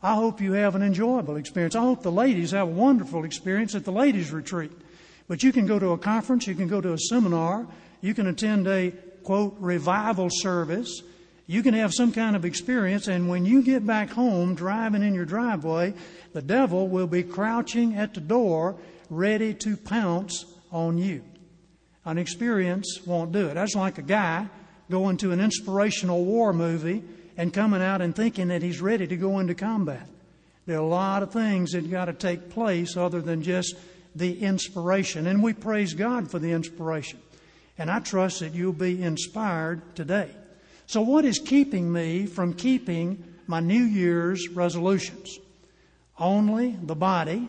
[0.00, 1.74] I hope you have an enjoyable experience.
[1.74, 4.70] I hope the ladies have a wonderful experience at the ladies' retreat.
[5.26, 7.66] But you can go to a conference, you can go to a seminar,
[8.02, 11.02] you can attend a quote revival service.
[11.46, 15.14] You can have some kind of experience, and when you get back home driving in
[15.14, 15.94] your driveway,
[16.34, 18.76] the devil will be crouching at the door
[19.08, 21.22] ready to pounce on you.
[22.04, 23.54] An experience won't do it.
[23.54, 24.48] That's like a guy
[24.90, 27.02] going to an inspirational war movie
[27.36, 30.06] and coming out and thinking that he's ready to go into combat.
[30.66, 33.74] There are a lot of things that got to take place other than just
[34.14, 35.26] the inspiration.
[35.26, 37.20] And we praise God for the inspiration.
[37.78, 40.30] And I trust that you'll be inspired today.
[40.86, 45.38] So, what is keeping me from keeping my New Year's resolutions?
[46.18, 47.48] Only the body,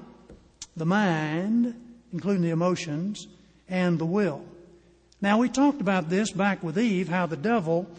[0.78, 1.74] the mind,
[2.13, 3.28] including the emotions,
[3.68, 4.44] and the will.
[5.22, 7.89] Now, we talked about this back with Eve, how the devil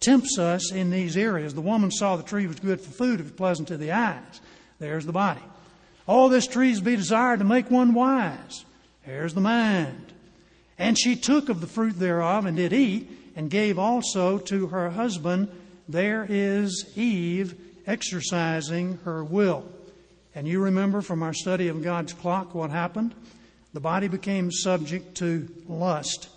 [0.00, 1.54] tempts us in these areas.
[1.54, 4.40] The woman saw the tree was good for food, it was pleasant to the eyes.
[4.78, 5.42] There's the body.
[6.06, 8.64] All this tree is be desired to make one wise.
[9.06, 10.11] There's the mind.
[10.78, 14.90] And she took of the fruit thereof and did eat, and gave also to her
[14.90, 15.48] husband.
[15.88, 17.54] There is Eve
[17.86, 19.64] exercising her will.
[20.34, 23.14] And you remember from our study of God's clock what happened?
[23.72, 26.28] The body became subject to lust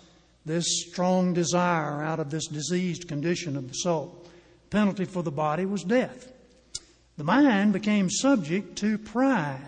[0.46, 4.24] this strong desire out of this diseased condition of the soul.
[4.70, 6.32] Penalty for the body was death.
[7.16, 9.60] The mind became subject to pride,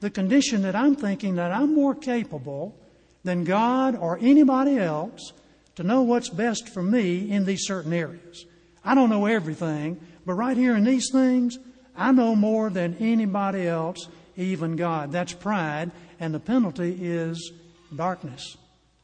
[0.00, 2.76] the condition that I'm thinking that I'm more capable
[3.24, 5.32] than God or anybody else
[5.76, 8.44] to know what's best for me in these certain areas.
[8.84, 11.58] I don't know everything, but right here in these things,
[11.96, 15.10] I know more than anybody else, even God.
[15.10, 17.52] That's pride, and the penalty is
[17.94, 18.56] darkness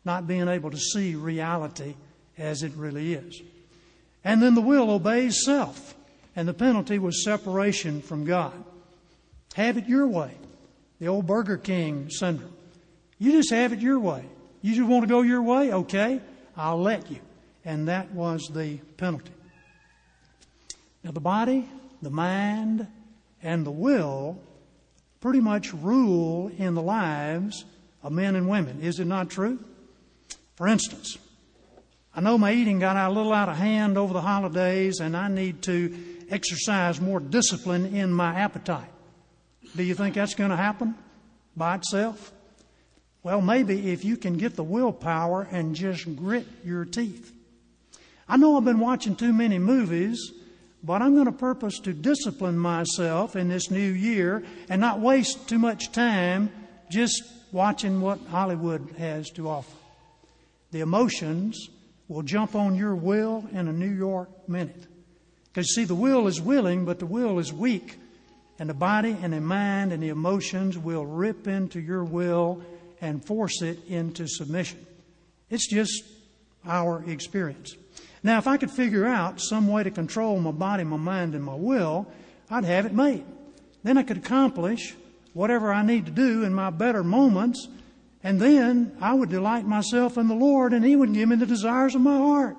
[0.04, 1.94] not being able to see reality
[2.38, 3.40] as it really is.
[4.24, 5.94] And then the will obeys self,
[6.34, 8.64] and the penalty was separation from God.
[9.54, 10.32] Have it your way.
[11.00, 12.52] The old Burger King syndrome.
[13.20, 14.24] You just have it your way.
[14.62, 15.72] You just want to go your way?
[15.72, 16.20] Okay,
[16.56, 17.18] I'll let you.
[17.66, 19.32] And that was the penalty.
[21.04, 21.68] Now, the body,
[22.00, 22.86] the mind,
[23.42, 24.38] and the will
[25.20, 27.66] pretty much rule in the lives
[28.02, 28.80] of men and women.
[28.80, 29.58] Is it not true?
[30.56, 31.18] For instance,
[32.14, 35.28] I know my eating got a little out of hand over the holidays, and I
[35.28, 35.94] need to
[36.30, 38.90] exercise more discipline in my appetite.
[39.76, 40.94] Do you think that's going to happen
[41.54, 42.32] by itself?
[43.22, 47.32] Well, maybe if you can get the willpower and just grit your teeth.
[48.28, 50.32] I know I've been watching too many movies,
[50.82, 55.48] but I'm going to purpose to discipline myself in this new year and not waste
[55.48, 56.50] too much time
[56.90, 59.76] just watching what Hollywood has to offer.
[60.70, 61.68] The emotions
[62.08, 64.86] will jump on your will in a New York minute.
[65.52, 67.98] Because, see, the will is willing, but the will is weak.
[68.58, 72.62] And the body and the mind and the emotions will rip into your will
[73.00, 74.86] and force it into submission.
[75.48, 76.04] It's just
[76.66, 77.74] our experience.
[78.22, 81.42] Now, if I could figure out some way to control my body, my mind, and
[81.42, 82.06] my will,
[82.50, 83.24] I'd have it made.
[83.82, 84.94] Then I could accomplish
[85.32, 87.68] whatever I need to do in my better moments,
[88.22, 91.46] and then I would delight myself in the Lord, and He would give me the
[91.46, 92.56] desires of my heart.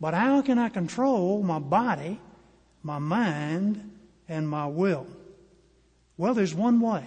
[0.00, 2.20] But how can I control my body,
[2.82, 3.90] my mind,
[4.28, 5.06] and my will?
[6.16, 7.04] Well, there's one way,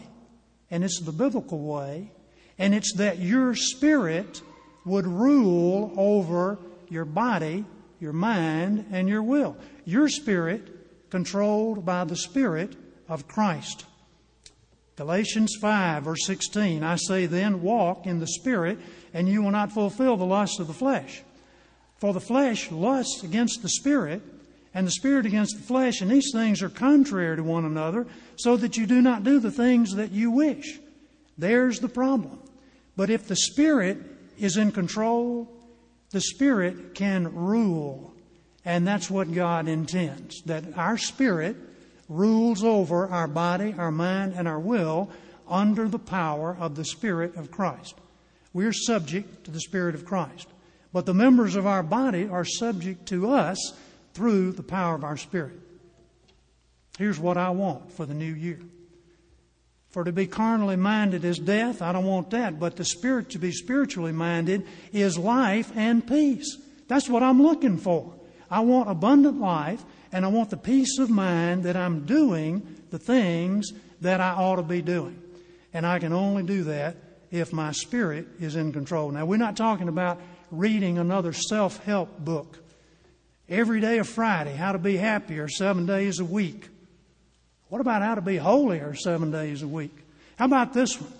[0.69, 2.11] and it's the biblical way,
[2.59, 4.41] and it's that your spirit
[4.85, 7.65] would rule over your body,
[7.99, 9.55] your mind, and your will.
[9.85, 12.75] Your spirit controlled by the Spirit
[13.07, 13.85] of Christ.
[14.95, 18.79] Galatians 5, verse 16 I say then, walk in the Spirit,
[19.13, 21.23] and you will not fulfill the lust of the flesh.
[21.97, 24.21] For the flesh lusts against the Spirit,
[24.73, 28.57] and the Spirit against the flesh, and these things are contrary to one another, so
[28.57, 30.79] that you do not do the things that you wish.
[31.37, 32.39] There's the problem.
[32.99, 33.97] But if the Spirit
[34.37, 35.49] is in control,
[36.09, 38.13] the Spirit can rule.
[38.65, 41.55] And that's what God intends that our spirit
[42.09, 45.09] rules over our body, our mind, and our will
[45.47, 47.95] under the power of the Spirit of Christ.
[48.51, 50.49] We're subject to the Spirit of Christ.
[50.91, 53.75] But the members of our body are subject to us
[54.13, 55.57] through the power of our Spirit.
[56.97, 58.59] Here's what I want for the new year.
[59.89, 62.59] For to be carnally minded is death, I don't want that.
[62.59, 66.57] But the spirit to be spiritually minded is life and peace.
[66.87, 68.13] That's what I'm looking for.
[68.51, 72.99] I want abundant life and I want the peace of mind that I'm doing the
[72.99, 73.71] things
[74.01, 75.21] that I ought to be doing.
[75.73, 76.97] And I can only do that
[77.31, 79.11] if my spirit is in control.
[79.11, 80.19] Now, we're not talking about
[80.51, 82.57] reading another self help book.
[83.47, 86.69] Every day of Friday, how to be happier seven days a week.
[87.69, 89.95] What about how to be holier seven days a week?
[90.37, 91.13] How about this one?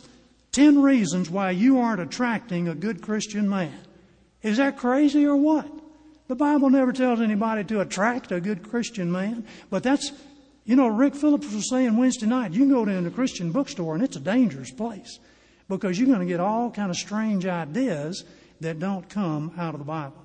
[0.52, 3.78] Ten reasons why you aren't attracting a good Christian man.
[4.42, 5.70] Is that crazy or what?
[6.28, 10.12] The Bible never tells anybody to attract a good Christian man, but that's,
[10.66, 13.96] you know, Rick Phillips was saying Wednesday night, you can go to a Christian bookstore
[13.96, 15.20] and it's a dangerous place
[15.68, 18.24] because you're going to get all kind of strange ideas
[18.62, 20.24] that don't come out of the Bible.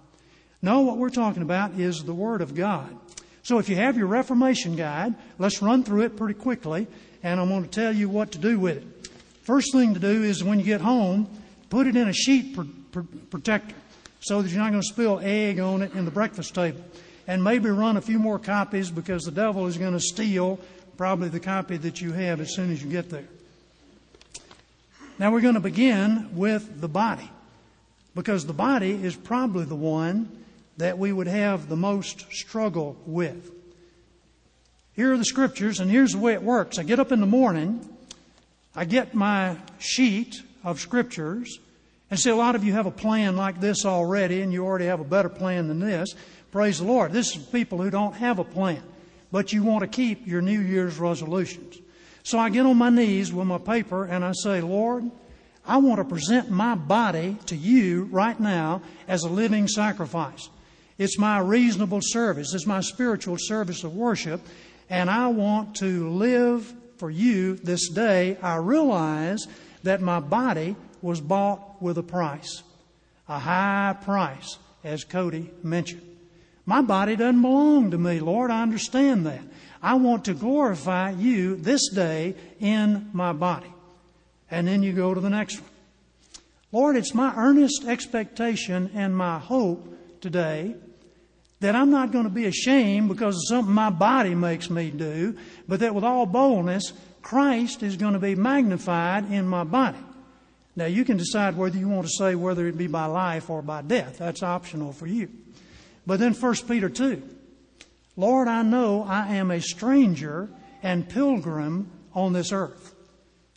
[0.63, 2.99] No, what we're talking about is the Word of God.
[3.45, 6.87] So if you have your Reformation guide, let's run through it pretty quickly,
[7.23, 9.09] and I'm going to tell you what to do with it.
[9.43, 11.29] First thing to do is when you get home,
[11.69, 13.75] put it in a sheet pr- pr- protector
[14.21, 16.81] so that you're not going to spill egg on it in the breakfast table.
[17.27, 20.59] And maybe run a few more copies because the devil is going to steal
[20.97, 23.29] probably the copy that you have as soon as you get there.
[25.19, 27.31] Now we're going to begin with the body
[28.15, 30.44] because the body is probably the one
[30.77, 33.53] that we would have the most struggle with.
[34.93, 36.79] Here are the scriptures, and here's the way it works.
[36.79, 37.89] I get up in the morning,
[38.75, 41.59] I get my sheet of scriptures,
[42.11, 44.87] and see, a lot of you have a plan like this already, and you already
[44.87, 46.15] have a better plan than this.
[46.53, 47.13] Praise the Lord.
[47.13, 48.83] This is people who don't have a plan,
[49.33, 51.79] but you want to keep your New Year's resolutions.
[52.23, 55.11] So I get on my knees with my paper and I say, Lord,
[55.67, 60.49] I want to present my body to you right now as a living sacrifice.
[60.99, 62.55] It's my reasonable service.
[62.55, 64.41] It's my spiritual service of worship.
[64.89, 68.37] And I want to live for you this day.
[68.41, 69.47] I realize
[69.83, 72.63] that my body was bought with a price,
[73.29, 76.03] a high price, as Cody mentioned.
[76.67, 78.51] My body doesn't belong to me, Lord.
[78.51, 79.43] I understand that.
[79.83, 83.71] I want to glorify you this day in my body.
[84.51, 85.71] And then you go to the next one.
[86.73, 90.75] Lord, it's my earnest expectation and my hope today
[91.65, 95.35] that I'm not going to be ashamed because of something my body makes me do,
[95.67, 96.93] but that with all boldness,
[97.23, 99.97] Christ is going to be magnified in my body.
[100.77, 103.63] Now, you can decide whether you want to say whether it be by life or
[103.63, 104.19] by death.
[104.19, 105.31] That's optional for you.
[106.07, 107.23] But then 1 Peter 2
[108.17, 110.51] Lord, I know I am a stranger
[110.83, 112.95] and pilgrim on this earth.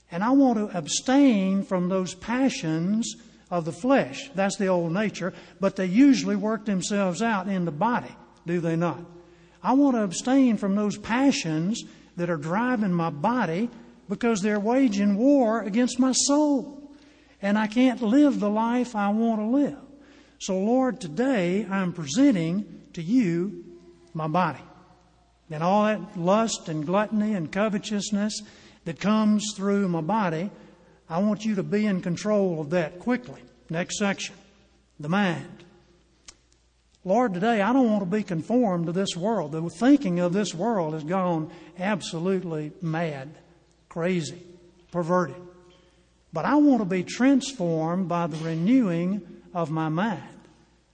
[0.09, 3.17] And I want to abstain from those passions
[3.49, 4.29] of the flesh.
[4.35, 8.13] That's the old nature, but they usually work themselves out in the body,
[8.45, 8.99] do they not?
[9.63, 11.83] I want to abstain from those passions
[12.15, 13.69] that are driving my body
[14.09, 16.91] because they're waging war against my soul.
[17.41, 19.77] And I can't live the life I want to live.
[20.39, 23.63] So, Lord, today I'm presenting to you
[24.13, 24.59] my body.
[25.49, 28.41] And all that lust and gluttony and covetousness
[28.85, 30.51] that comes through my body,
[31.09, 33.41] I want you to be in control of that quickly.
[33.69, 34.35] Next section
[34.99, 35.63] the mind.
[37.05, 39.51] Lord, today I don't want to be conformed to this world.
[39.51, 43.29] The thinking of this world has gone absolutely mad,
[43.87, 44.41] crazy,
[44.91, 45.35] perverted.
[46.33, 49.21] But I want to be transformed by the renewing
[49.53, 50.23] of my mind.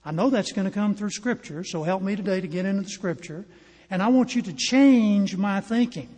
[0.04, 2.82] I know that's going to come through Scripture, so help me today to get into
[2.82, 3.44] the Scripture.
[3.90, 6.08] And I want you to change my thinking.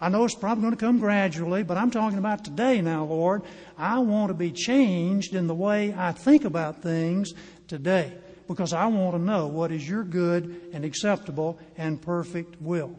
[0.00, 3.42] I know it's probably going to come gradually, but I'm talking about today now, Lord.
[3.78, 7.32] I want to be changed in the way I think about things
[7.68, 8.12] today
[8.48, 12.98] because I want to know what is your good and acceptable and perfect will.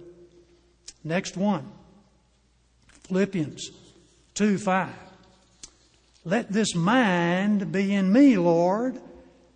[1.03, 1.71] Next one
[3.07, 3.69] Philippians
[4.33, 4.89] 2 5.
[6.23, 8.99] Let this mind be in me, Lord,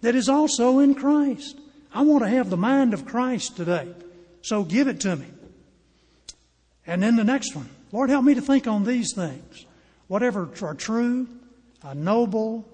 [0.01, 1.59] that is also in Christ.
[1.91, 3.91] I want to have the mind of Christ today.
[4.43, 5.25] So give it to me.
[6.87, 9.65] And then the next one Lord, help me to think on these things.
[10.07, 11.27] Whatever are true,
[11.95, 12.67] noble,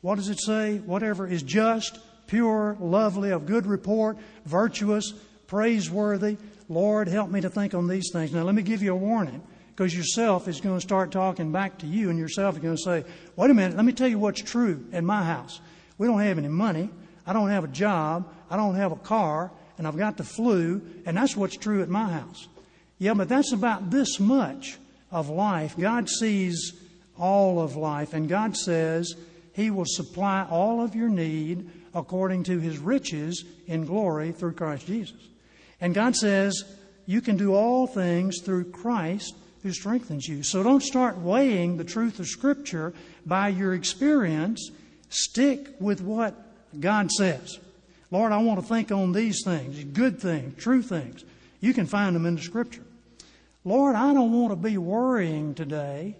[0.00, 0.78] what does it say?
[0.78, 5.12] Whatever is just, pure, lovely, of good report, virtuous,
[5.46, 6.36] praiseworthy.
[6.68, 8.32] Lord, help me to think on these things.
[8.32, 11.78] Now, let me give you a warning because yourself is going to start talking back
[11.78, 13.04] to you, and yourself is going to say,
[13.36, 15.60] Wait a minute, let me tell you what's true in my house.
[15.98, 16.90] We don't have any money.
[17.26, 18.32] I don't have a job.
[18.50, 19.50] I don't have a car.
[19.78, 20.82] And I've got the flu.
[21.06, 22.48] And that's what's true at my house.
[23.02, 24.78] Yeah, but that's about this much
[25.10, 25.76] of life.
[25.76, 26.72] God sees
[27.18, 28.14] all of life.
[28.14, 29.16] And God says
[29.54, 34.86] He will supply all of your need according to His riches in glory through Christ
[34.86, 35.16] Jesus.
[35.80, 36.62] And God says
[37.04, 39.34] you can do all things through Christ
[39.64, 40.44] who strengthens you.
[40.44, 42.94] So don't start weighing the truth of Scripture
[43.26, 44.70] by your experience
[45.08, 46.34] Stick with what
[46.80, 47.58] God says.
[48.10, 51.24] Lord, I want to think on these things, good things, true things.
[51.60, 52.82] You can find them in the Scripture.
[53.64, 56.16] Lord, I don't want to be worrying today.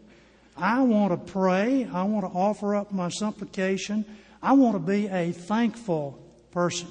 [0.56, 1.88] I want to pray.
[1.92, 4.04] I want to offer up my supplication.
[4.42, 6.18] I want to be a thankful
[6.52, 6.88] person.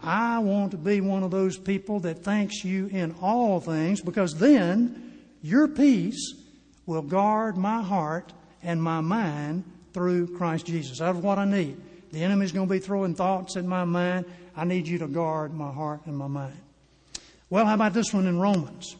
[0.00, 4.34] I want to be one of those people that thanks you in all things because
[4.34, 6.34] then your peace
[6.86, 10.98] will guard my heart and my mind through Christ Jesus.
[10.98, 11.80] That's what I need.
[12.12, 14.26] The enemy's going to be throwing thoughts in my mind.
[14.56, 16.56] I need you to guard my heart and my mind.
[17.50, 18.96] Well, how about this one in Romans?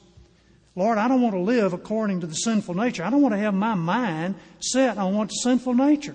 [0.79, 3.03] Lord, I don't want to live according to the sinful nature.
[3.03, 6.15] I don't want to have my mind set on what the sinful nature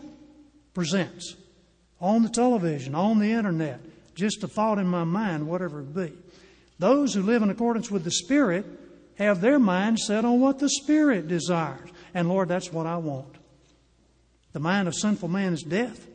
[0.74, 1.36] presents
[2.00, 3.82] on the television, on the internet,
[4.16, 6.14] just a thought in my mind, whatever it be.
[6.80, 8.66] Those who live in accordance with the Spirit
[9.16, 11.90] have their mind set on what the Spirit desires.
[12.14, 13.36] And Lord, that's what I want.
[14.54, 16.08] The mind of sinful man is death,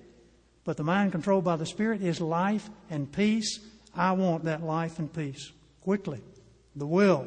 [0.64, 3.60] but the mind controlled by the Spirit is life and peace.
[3.94, 6.22] I want that life and peace quickly.
[6.74, 7.26] The will.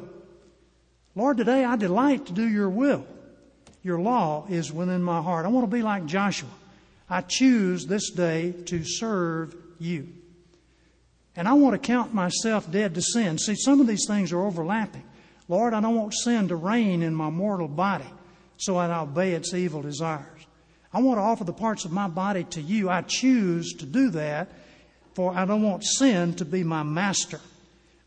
[1.14, 3.06] Lord, today I delight to do your will.
[3.82, 5.44] Your law is within my heart.
[5.44, 6.48] I want to be like Joshua.
[7.10, 10.08] I choose this day to serve you.
[11.36, 13.38] And I want to count myself dead to sin.
[13.38, 15.04] See, some of these things are overlapping.
[15.48, 18.06] Lord, I don't want sin to reign in my mortal body
[18.56, 20.46] so I obey its evil desires.
[20.92, 22.88] I want to offer the parts of my body to you.
[22.88, 24.52] I choose to do that,
[25.14, 27.40] for I don't want sin to be my master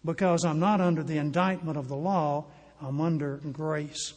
[0.05, 2.45] because I'm not under the indictment of the law,
[2.85, 4.13] I'm under grace.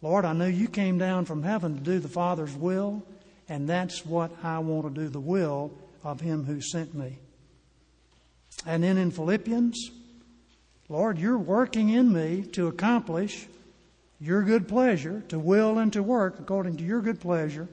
[0.00, 3.02] Lord, I know you came down from heaven to do the Father's will,
[3.48, 5.72] and that's what I want to do the will
[6.04, 7.18] of Him who sent me.
[8.64, 9.90] And then in Philippians,
[10.88, 13.48] Lord, you're working in me to accomplish
[14.20, 17.66] your good pleasure, to will and to work according to your good pleasure,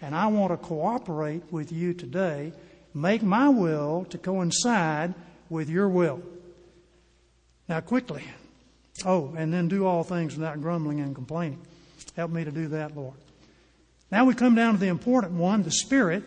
[0.00, 2.52] and I want to cooperate with you today.
[2.94, 5.14] Make my will to coincide
[5.48, 6.22] with your will.
[7.68, 8.22] Now, quickly.
[9.04, 11.60] Oh, and then do all things without grumbling and complaining.
[12.16, 13.14] Help me to do that, Lord.
[14.10, 16.24] Now we come down to the important one, the Spirit,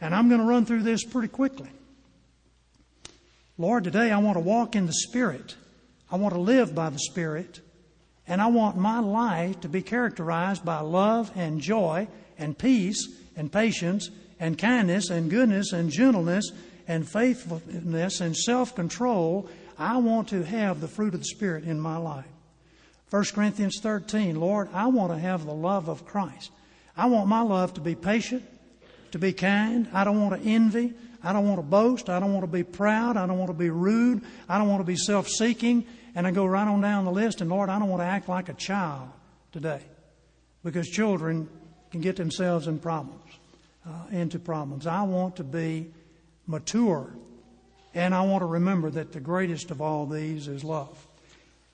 [0.00, 1.68] and I'm going to run through this pretty quickly.
[3.58, 5.54] Lord, today I want to walk in the Spirit.
[6.10, 7.60] I want to live by the Spirit.
[8.28, 13.52] And I want my life to be characterized by love and joy and peace and
[13.52, 16.50] patience and kindness and goodness and gentleness
[16.88, 19.48] and faithfulness and self control.
[19.78, 22.26] I want to have the fruit of the Spirit in my life.
[23.10, 26.50] 1 Corinthians 13, Lord, I want to have the love of Christ.
[26.96, 28.42] I want my love to be patient,
[29.12, 29.88] to be kind.
[29.92, 30.94] I don't want to envy.
[31.22, 32.08] I don't want to boast.
[32.08, 33.16] I don't want to be proud.
[33.16, 34.22] I don't want to be rude.
[34.48, 35.86] I don't want to be self seeking.
[36.14, 37.40] And I go right on down the list.
[37.40, 39.08] And Lord, I don't want to act like a child
[39.52, 39.82] today
[40.64, 41.48] because children
[41.90, 43.22] can get themselves in problems,
[43.86, 44.86] uh, into problems.
[44.86, 45.92] I want to be
[46.46, 47.10] mature.
[47.96, 51.06] And I want to remember that the greatest of all these is love.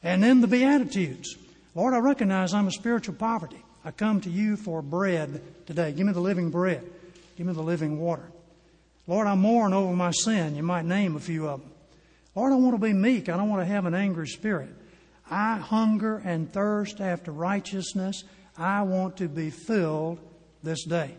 [0.05, 1.37] And then the Beatitudes.
[1.75, 3.61] Lord, I recognize I'm a spiritual poverty.
[3.85, 5.91] I come to you for bread today.
[5.91, 6.89] Give me the living bread.
[7.37, 8.23] Give me the living water.
[9.09, 10.55] Lord, I mourn over my sin.
[10.55, 11.71] You might name a few of them.
[12.37, 13.29] Lord, I want to be meek.
[13.29, 14.71] I don't want to have an angry spirit.
[15.29, 18.23] I hunger and thirst after righteousness.
[18.57, 20.21] I want to be filled
[20.63, 21.17] this day.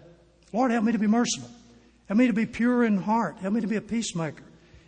[0.54, 1.50] Lord, help me to be merciful.
[2.08, 3.36] Help me to be pure in heart.
[3.40, 4.44] Help me to be a peacemaker.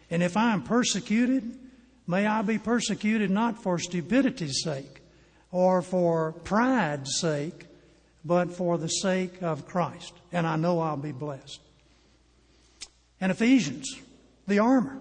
[0.09, 1.57] And if I am persecuted,
[2.07, 5.01] may I be persecuted not for stupidity's sake
[5.51, 7.65] or for pride's sake,
[8.23, 10.13] but for the sake of Christ.
[10.31, 11.59] And I know I'll be blessed.
[13.21, 13.99] And Ephesians,
[14.47, 14.97] the armor.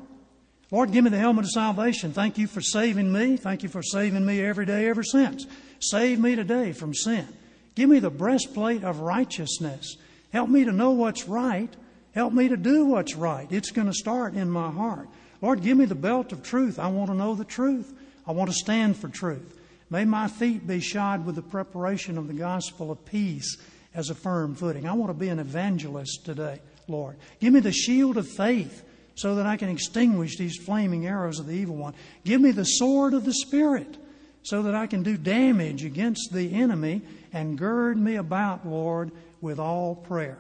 [0.70, 2.12] Lord, give me the helmet of salvation.
[2.12, 3.36] Thank you for saving me.
[3.36, 5.46] Thank you for saving me every day ever since.
[5.80, 7.28] Save me today from sin.
[7.74, 9.96] Give me the breastplate of righteousness.
[10.32, 11.72] Help me to know what's right.
[12.14, 13.50] Help me to do what's right.
[13.50, 15.08] It's going to start in my heart.
[15.42, 16.78] Lord, give me the belt of truth.
[16.78, 17.92] I want to know the truth.
[18.26, 19.58] I want to stand for truth.
[19.90, 23.56] May my feet be shod with the preparation of the gospel of peace
[23.94, 24.86] as a firm footing.
[24.86, 27.16] I want to be an evangelist today, Lord.
[27.40, 28.84] Give me the shield of faith
[29.16, 31.94] so that I can extinguish these flaming arrows of the evil one.
[32.24, 33.96] Give me the sword of the Spirit
[34.42, 37.02] so that I can do damage against the enemy
[37.32, 39.10] and gird me about, Lord,
[39.40, 40.38] with all prayer.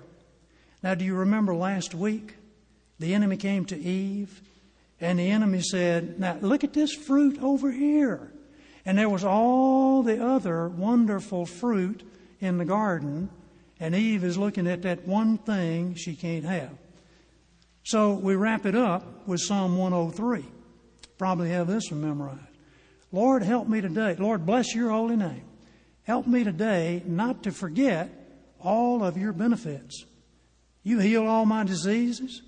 [0.84, 2.34] Now, do you remember last week?
[2.98, 4.42] The enemy came to Eve,
[5.00, 8.30] and the enemy said, Now, look at this fruit over here.
[8.84, 12.02] And there was all the other wonderful fruit
[12.38, 13.30] in the garden,
[13.80, 16.76] and Eve is looking at that one thing she can't have.
[17.84, 20.44] So we wrap it up with Psalm 103.
[21.16, 22.40] Probably have this one memorized.
[23.10, 24.16] Lord, help me today.
[24.18, 25.44] Lord, bless your holy name.
[26.02, 28.10] Help me today not to forget
[28.60, 30.04] all of your benefits.
[30.84, 32.42] You heal all my diseases.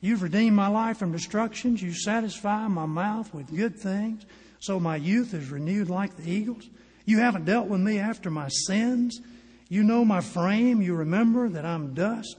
[0.00, 1.80] You've redeemed my life from destructions.
[1.80, 4.24] You satisfy my mouth with good things,
[4.58, 6.68] so my youth is renewed like the eagles.
[7.04, 9.20] You haven't dealt with me after my sins.
[9.68, 10.82] You know my frame.
[10.82, 12.36] You remember that I'm dust.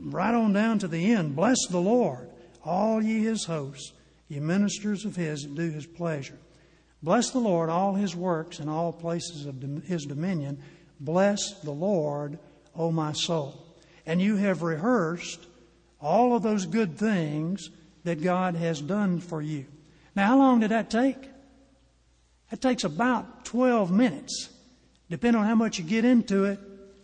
[0.00, 1.36] Right on down to the end.
[1.36, 2.30] Bless the Lord,
[2.64, 3.92] all ye his hosts,
[4.28, 6.38] ye ministers of his that do his pleasure.
[7.02, 10.62] Bless the Lord, all his works and all places of his dominion.
[11.00, 12.38] Bless the Lord,
[12.76, 13.66] O my soul.
[14.10, 15.38] And you have rehearsed
[16.00, 17.70] all of those good things
[18.02, 19.66] that God has done for you.
[20.16, 21.30] Now, how long did that take?
[22.50, 24.48] That takes about 12 minutes.
[25.08, 26.58] Depending on how much you get into it,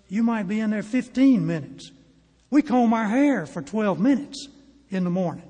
[0.09, 1.93] you might be in there 15 minutes.
[2.51, 4.49] We comb our hair for 12 minutes
[4.91, 5.49] in the morning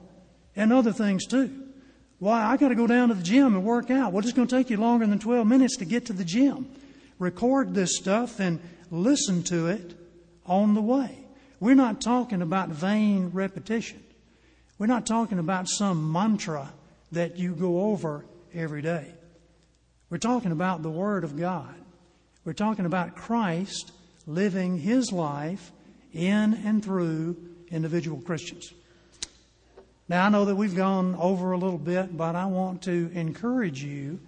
[0.57, 1.69] and other things too.
[2.19, 4.13] Why, I got to go down to the gym and work out.
[4.13, 6.69] Well, it's going to take you longer than 12 minutes to get to the gym.
[7.19, 9.95] Record this stuff and listen to it
[10.45, 11.23] on the way.
[11.59, 14.03] We're not talking about vain repetition.
[14.79, 16.73] We're not talking about some mantra
[17.13, 19.07] that you go over every day.
[20.11, 21.75] We're talking about the Word of God.
[22.45, 23.91] We're talking about Christ
[24.27, 25.73] living His life
[26.13, 27.37] in and through
[27.71, 28.73] individual Christians.
[30.09, 33.83] Now, I know that we've gone over a little bit, but I want to encourage
[33.83, 34.21] you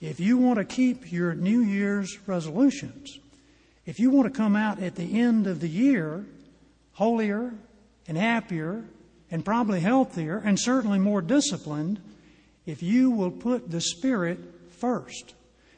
[0.00, 3.18] if you want to keep your New Year's resolutions,
[3.84, 6.24] if you want to come out at the end of the year
[6.92, 7.52] holier
[8.06, 8.84] and happier
[9.30, 12.00] and probably healthier and certainly more disciplined,
[12.66, 14.38] if you will put the Spirit
[14.70, 15.34] first.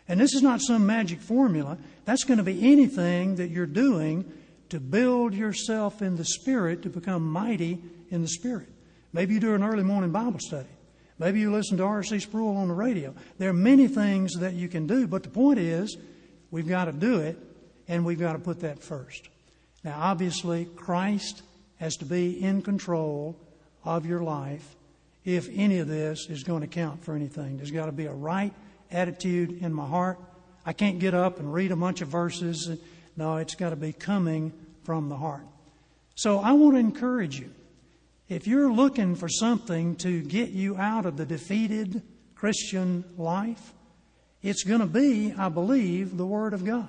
[0.09, 1.79] And this is not some magic formula.
[2.05, 4.31] That's going to be anything that you're doing
[4.69, 8.69] to build yourself in the Spirit to become mighty in the Spirit.
[9.12, 10.69] Maybe you do an early morning Bible study.
[11.19, 12.19] Maybe you listen to R.C.
[12.19, 13.15] Sproul on the radio.
[13.39, 15.97] There are many things that you can do, but the point is
[16.51, 17.39] we've got to do it
[17.87, 19.29] and we've got to put that first.
[19.85, 21.43] Now, obviously, Christ
[21.76, 23.37] has to be in control
[23.85, 24.74] of your life
[25.24, 27.59] if any of this is going to count for anything.
[27.59, 28.53] There's got to be a right
[28.91, 30.18] attitude in my heart.
[30.64, 32.70] I can't get up and read a bunch of verses.
[33.16, 34.53] No, it's got to be coming
[34.85, 35.47] from the heart.
[36.14, 37.51] So I want to encourage you
[38.28, 42.03] if you're looking for something to get you out of the defeated
[42.35, 43.72] Christian life,
[44.43, 46.89] it's going to be, I believe, the Word of God.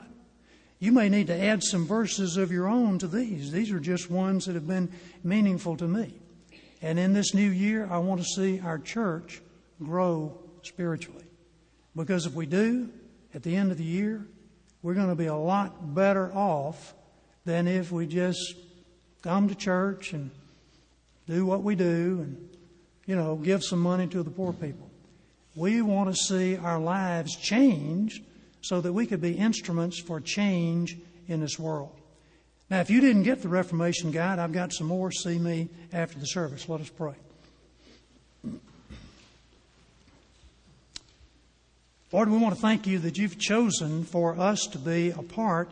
[0.86, 3.52] You may need to add some verses of your own to these.
[3.52, 4.92] These are just ones that have been
[5.24, 6.14] meaningful to me.
[6.80, 9.42] And in this new year, I want to see our church
[9.82, 11.24] grow spiritually.
[11.96, 12.92] Because if we do,
[13.34, 14.28] at the end of the year,
[14.84, 16.94] we're going to be a lot better off
[17.46, 18.54] than if we just
[19.24, 20.30] come to church and
[21.26, 22.50] do what we do and,
[23.08, 24.88] you know, give some money to the poor people.
[25.56, 28.22] We want to see our lives changed
[28.66, 30.98] so that we could be instruments for change
[31.28, 31.92] in this world.
[32.68, 35.12] Now, if you didn't get the Reformation Guide, I've got some more.
[35.12, 36.68] See me after the service.
[36.68, 37.14] Let us pray.
[42.12, 45.70] Lord, we want to thank you that you've chosen for us to be a part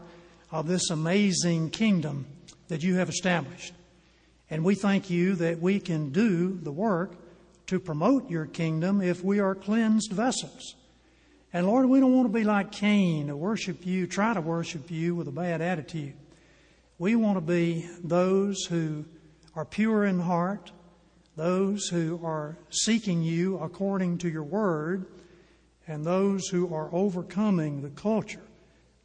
[0.51, 2.27] of this amazing kingdom
[2.67, 3.73] that you have established.
[4.51, 7.15] And we thank you that we can do the work
[7.67, 10.75] to promote your kingdom if we are cleansed vessels.
[11.55, 14.89] And Lord, we don't want to be like Cain to worship you, try to worship
[14.89, 16.15] you with a bad attitude.
[16.97, 19.05] We want to be those who
[19.55, 20.71] are pure in heart,
[21.35, 25.05] those who are seeking you according to your word,
[25.87, 28.41] and those who are overcoming the culture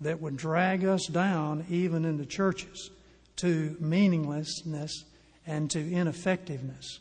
[0.00, 2.90] that would drag us down, even in the churches,
[3.36, 5.04] to meaninglessness
[5.46, 7.00] and to ineffectiveness.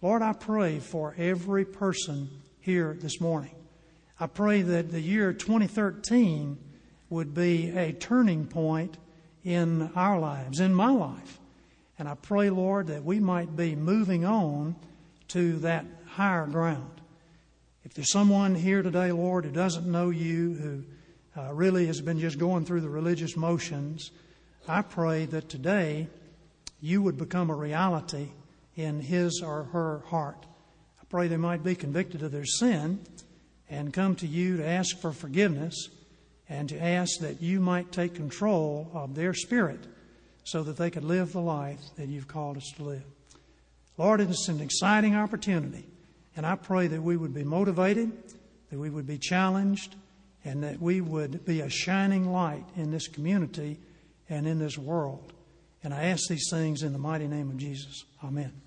[0.00, 2.28] Lord, I pray for every person
[2.60, 3.54] here this morning.
[4.18, 6.56] I pray that the year 2013
[7.10, 8.96] would be a turning point
[9.44, 11.38] in our lives, in my life.
[11.98, 14.74] And I pray, Lord, that we might be moving on
[15.28, 17.02] to that higher ground.
[17.84, 20.84] If there's someone here today, Lord, who doesn't know you, who
[21.38, 24.12] uh, really has been just going through the religious motions,
[24.66, 26.08] I pray that today
[26.80, 28.30] you would become a reality
[28.76, 30.46] in his or her heart.
[31.00, 33.00] I pray they might be convicted of their sin
[33.68, 35.88] and come to you to ask for forgiveness
[36.48, 39.80] and to ask that you might take control of their spirit
[40.44, 43.04] so that they could live the life that you've called us to live.
[43.98, 45.86] Lord, it is an exciting opportunity,
[46.36, 48.12] and I pray that we would be motivated,
[48.70, 49.96] that we would be challenged,
[50.44, 53.78] and that we would be a shining light in this community
[54.28, 55.32] and in this world.
[55.82, 58.04] And I ask these things in the mighty name of Jesus.
[58.22, 58.65] Amen.